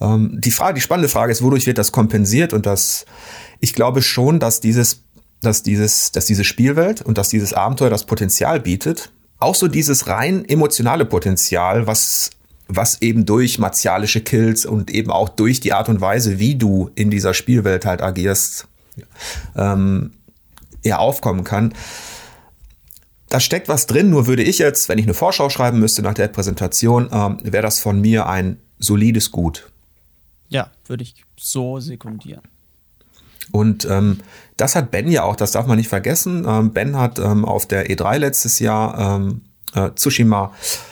Ähm, 0.00 0.38
die 0.40 0.50
Frage, 0.50 0.74
die 0.74 0.80
spannende 0.80 1.08
Frage 1.08 1.32
ist, 1.32 1.42
wodurch 1.42 1.66
wird 1.66 1.78
das 1.78 1.92
kompensiert? 1.92 2.52
Und 2.52 2.66
das, 2.66 3.06
ich 3.60 3.72
glaube 3.72 4.02
schon, 4.02 4.38
dass 4.38 4.60
dieses, 4.60 5.02
dass 5.40 5.62
dieses, 5.62 6.12
dass 6.12 6.26
diese 6.26 6.44
Spielwelt 6.44 7.02
und 7.02 7.18
dass 7.18 7.28
dieses 7.28 7.52
Abenteuer 7.52 7.90
das 7.90 8.04
Potenzial 8.04 8.60
bietet, 8.60 9.10
auch 9.38 9.54
so 9.56 9.66
dieses 9.66 10.06
rein 10.06 10.44
emotionale 10.44 11.04
Potenzial, 11.04 11.86
was 11.88 12.30
was 12.76 13.02
eben 13.02 13.26
durch 13.26 13.58
martialische 13.58 14.20
Kills 14.20 14.66
und 14.66 14.90
eben 14.90 15.10
auch 15.10 15.28
durch 15.28 15.60
die 15.60 15.72
Art 15.72 15.88
und 15.88 16.00
Weise, 16.00 16.38
wie 16.38 16.56
du 16.56 16.90
in 16.94 17.10
dieser 17.10 17.34
Spielwelt 17.34 17.84
halt 17.84 18.02
agierst, 18.02 18.66
ähm, 19.56 20.12
ja 20.84 20.98
aufkommen 20.98 21.44
kann. 21.44 21.74
Da 23.28 23.40
steckt 23.40 23.68
was 23.68 23.86
drin, 23.86 24.10
nur 24.10 24.26
würde 24.26 24.42
ich 24.42 24.58
jetzt, 24.58 24.88
wenn 24.88 24.98
ich 24.98 25.06
eine 25.06 25.14
Vorschau 25.14 25.48
schreiben 25.48 25.78
müsste 25.78 26.02
nach 26.02 26.14
der 26.14 26.28
Präsentation, 26.28 27.08
ähm, 27.12 27.38
wäre 27.42 27.62
das 27.62 27.80
von 27.80 28.00
mir 28.00 28.26
ein 28.26 28.58
solides 28.78 29.30
Gut. 29.30 29.70
Ja, 30.48 30.70
würde 30.86 31.02
ich 31.02 31.24
so 31.38 31.80
sekundieren. 31.80 32.42
Und 33.50 33.86
ähm, 33.86 34.18
das 34.56 34.76
hat 34.76 34.90
Ben 34.90 35.08
ja 35.10 35.24
auch, 35.24 35.36
das 35.36 35.52
darf 35.52 35.66
man 35.66 35.78
nicht 35.78 35.88
vergessen. 35.88 36.44
Ähm, 36.46 36.72
ben 36.72 36.96
hat 36.96 37.18
ähm, 37.18 37.44
auf 37.44 37.66
der 37.66 37.88
E3 37.88 38.18
letztes 38.18 38.58
Jahr 38.58 39.16
ähm, 39.16 39.42
äh, 39.74 39.90
Tsushima 39.94 40.52
äh, 40.54 40.91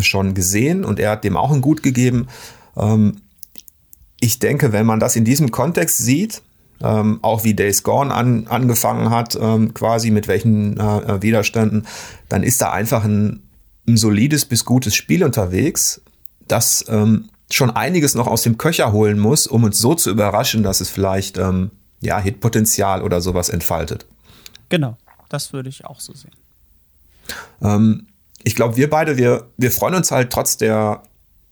schon 0.00 0.34
gesehen 0.34 0.84
und 0.84 1.00
er 1.00 1.12
hat 1.12 1.24
dem 1.24 1.36
auch 1.36 1.50
ein 1.50 1.60
Gut 1.60 1.82
gegeben. 1.82 2.28
Ähm, 2.76 3.20
ich 4.20 4.38
denke, 4.38 4.72
wenn 4.72 4.86
man 4.86 5.00
das 5.00 5.16
in 5.16 5.24
diesem 5.24 5.50
Kontext 5.50 5.98
sieht, 5.98 6.42
ähm, 6.80 7.18
auch 7.22 7.44
wie 7.44 7.54
Days 7.54 7.82
Gone 7.82 8.12
an, 8.12 8.46
angefangen 8.46 9.10
hat, 9.10 9.36
ähm, 9.40 9.74
quasi 9.74 10.10
mit 10.10 10.28
welchen 10.28 10.78
äh, 10.78 11.22
Widerständen, 11.22 11.86
dann 12.28 12.42
ist 12.42 12.60
da 12.60 12.72
einfach 12.72 13.04
ein, 13.04 13.42
ein 13.86 13.96
solides 13.96 14.44
bis 14.44 14.64
gutes 14.64 14.94
Spiel 14.94 15.24
unterwegs, 15.24 16.00
das 16.46 16.84
ähm, 16.88 17.28
schon 17.50 17.70
einiges 17.70 18.14
noch 18.14 18.26
aus 18.26 18.42
dem 18.42 18.58
Köcher 18.58 18.92
holen 18.92 19.18
muss, 19.18 19.46
um 19.46 19.64
uns 19.64 19.78
so 19.78 19.94
zu 19.94 20.10
überraschen, 20.10 20.62
dass 20.62 20.80
es 20.80 20.88
vielleicht 20.88 21.38
ähm, 21.38 21.70
ja, 22.00 22.18
Hitpotenzial 22.18 23.02
oder 23.02 23.20
sowas 23.20 23.48
entfaltet. 23.48 24.06
Genau, 24.68 24.96
das 25.28 25.52
würde 25.52 25.68
ich 25.68 25.84
auch 25.84 26.00
so 26.00 26.12
sehen. 26.14 26.32
Ich 28.44 28.54
glaube, 28.54 28.76
wir 28.76 28.88
beide, 28.88 29.16
wir, 29.16 29.48
wir 29.56 29.70
freuen 29.70 29.94
uns 29.94 30.10
halt 30.10 30.30
trotz 30.32 30.56
der, 30.56 31.02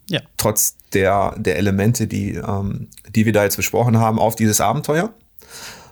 Ja. 0.08 0.20
trotz 0.36 0.76
der, 0.92 1.34
der 1.36 1.56
Elemente, 1.56 2.06
die, 2.06 2.34
ähm, 2.34 2.88
die 3.14 3.26
wir 3.26 3.32
da 3.32 3.42
jetzt 3.44 3.56
besprochen 3.56 3.98
haben, 3.98 4.18
auf 4.18 4.36
dieses 4.36 4.60
Abenteuer. 4.60 5.12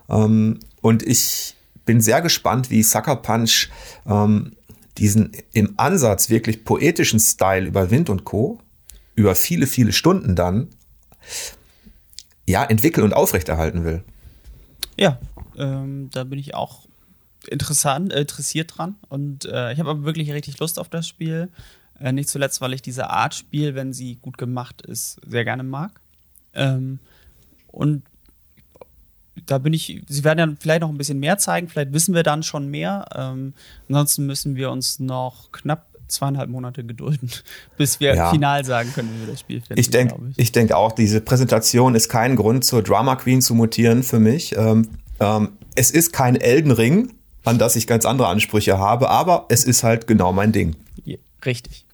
Ähm, 0.08 0.60
und 0.80 1.02
ich 1.02 1.56
bin 1.84 2.00
sehr 2.00 2.22
gespannt, 2.22 2.70
wie 2.70 2.82
Sucker 2.82 3.16
Punch 3.16 3.68
ähm, 4.06 4.52
diesen 4.98 5.32
im 5.52 5.74
Ansatz 5.76 6.30
wirklich 6.30 6.64
poetischen 6.64 7.18
Style 7.18 7.66
über 7.66 7.90
Wind 7.90 8.08
und 8.08 8.24
Co. 8.24 8.60
über 9.16 9.34
viele, 9.34 9.66
viele 9.66 9.92
Stunden 9.92 10.36
dann 10.36 10.68
ja 12.46 12.62
entwickeln 12.64 13.04
und 13.04 13.12
aufrechterhalten 13.14 13.84
will. 13.84 14.02
Ja, 14.96 15.18
ähm, 15.58 16.10
da 16.12 16.24
bin 16.24 16.38
ich 16.38 16.54
auch 16.54 16.86
interessant, 17.48 18.12
interessiert 18.12 18.76
dran. 18.76 18.96
Und 19.08 19.44
äh, 19.44 19.72
ich 19.72 19.78
habe 19.78 19.90
aber 19.90 20.04
wirklich 20.04 20.30
richtig 20.32 20.58
Lust 20.58 20.78
auf 20.78 20.88
das 20.88 21.06
Spiel. 21.06 21.48
Äh, 22.00 22.12
nicht 22.12 22.28
zuletzt, 22.28 22.60
weil 22.60 22.72
ich 22.72 22.82
diese 22.82 23.10
Art 23.10 23.34
Spiel, 23.34 23.74
wenn 23.74 23.92
sie 23.92 24.16
gut 24.16 24.38
gemacht 24.38 24.82
ist, 24.82 25.20
sehr 25.26 25.44
gerne 25.44 25.62
mag. 25.62 26.00
Ähm, 26.54 26.98
und 27.68 28.02
da 29.46 29.58
bin 29.58 29.72
ich, 29.72 30.02
sie 30.08 30.24
werden 30.24 30.38
dann 30.38 30.56
vielleicht 30.56 30.80
noch 30.80 30.88
ein 30.88 30.98
bisschen 30.98 31.18
mehr 31.18 31.38
zeigen, 31.38 31.68
vielleicht 31.68 31.92
wissen 31.92 32.14
wir 32.14 32.22
dann 32.22 32.42
schon 32.42 32.68
mehr. 32.68 33.06
Ähm, 33.14 33.54
ansonsten 33.88 34.26
müssen 34.26 34.56
wir 34.56 34.70
uns 34.70 35.00
noch 35.00 35.50
knapp 35.52 35.86
zweieinhalb 36.06 36.50
Monate 36.50 36.84
gedulden, 36.84 37.30
bis 37.76 38.00
wir 38.00 38.14
ja. 38.14 38.30
final 38.30 38.64
sagen 38.64 38.92
können, 38.94 39.10
wie 39.14 39.20
wir 39.20 39.32
das 39.32 39.40
Spiel 39.40 39.60
finden. 39.60 39.80
Ich 39.80 39.90
denke 39.90 40.16
ich. 40.30 40.38
ich 40.38 40.52
denk 40.52 40.72
auch, 40.72 40.92
diese 40.92 41.20
Präsentation 41.20 41.94
ist 41.94 42.08
kein 42.08 42.36
Grund 42.36 42.64
zur 42.64 42.82
Drama 42.82 43.16
Queen 43.16 43.42
zu 43.42 43.54
mutieren 43.54 44.02
für 44.02 44.20
mich. 44.20 44.56
Ähm, 44.56 44.88
ähm, 45.20 45.50
es 45.74 45.90
ist 45.90 46.12
kein 46.12 46.36
Elden 46.36 46.70
Ring, 46.70 47.12
an 47.44 47.58
das 47.58 47.76
ich 47.76 47.86
ganz 47.86 48.04
andere 48.04 48.28
Ansprüche 48.28 48.78
habe, 48.78 49.10
aber 49.10 49.46
es 49.48 49.64
ist 49.64 49.84
halt 49.84 50.06
genau 50.06 50.32
mein 50.32 50.52
Ding. 50.52 50.76
Ja, 51.04 51.16
richtig. 51.44 51.84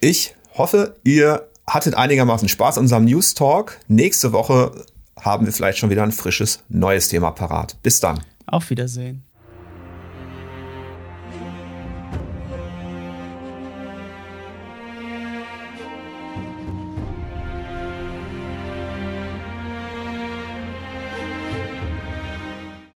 Ich 0.00 0.34
hoffe, 0.56 0.96
ihr 1.04 1.48
hattet 1.66 1.94
einigermaßen 1.94 2.48
Spaß 2.48 2.78
an 2.78 2.84
unserem 2.84 3.04
News 3.04 3.34
Talk. 3.34 3.78
Nächste 3.88 4.32
Woche 4.32 4.84
haben 5.18 5.46
wir 5.46 5.52
vielleicht 5.52 5.78
schon 5.78 5.90
wieder 5.90 6.02
ein 6.02 6.12
frisches 6.12 6.60
neues 6.68 7.08
Thema 7.08 7.30
parat. 7.30 7.76
Bis 7.82 8.00
dann. 8.00 8.20
Auf 8.46 8.70
Wiedersehen. 8.70 9.24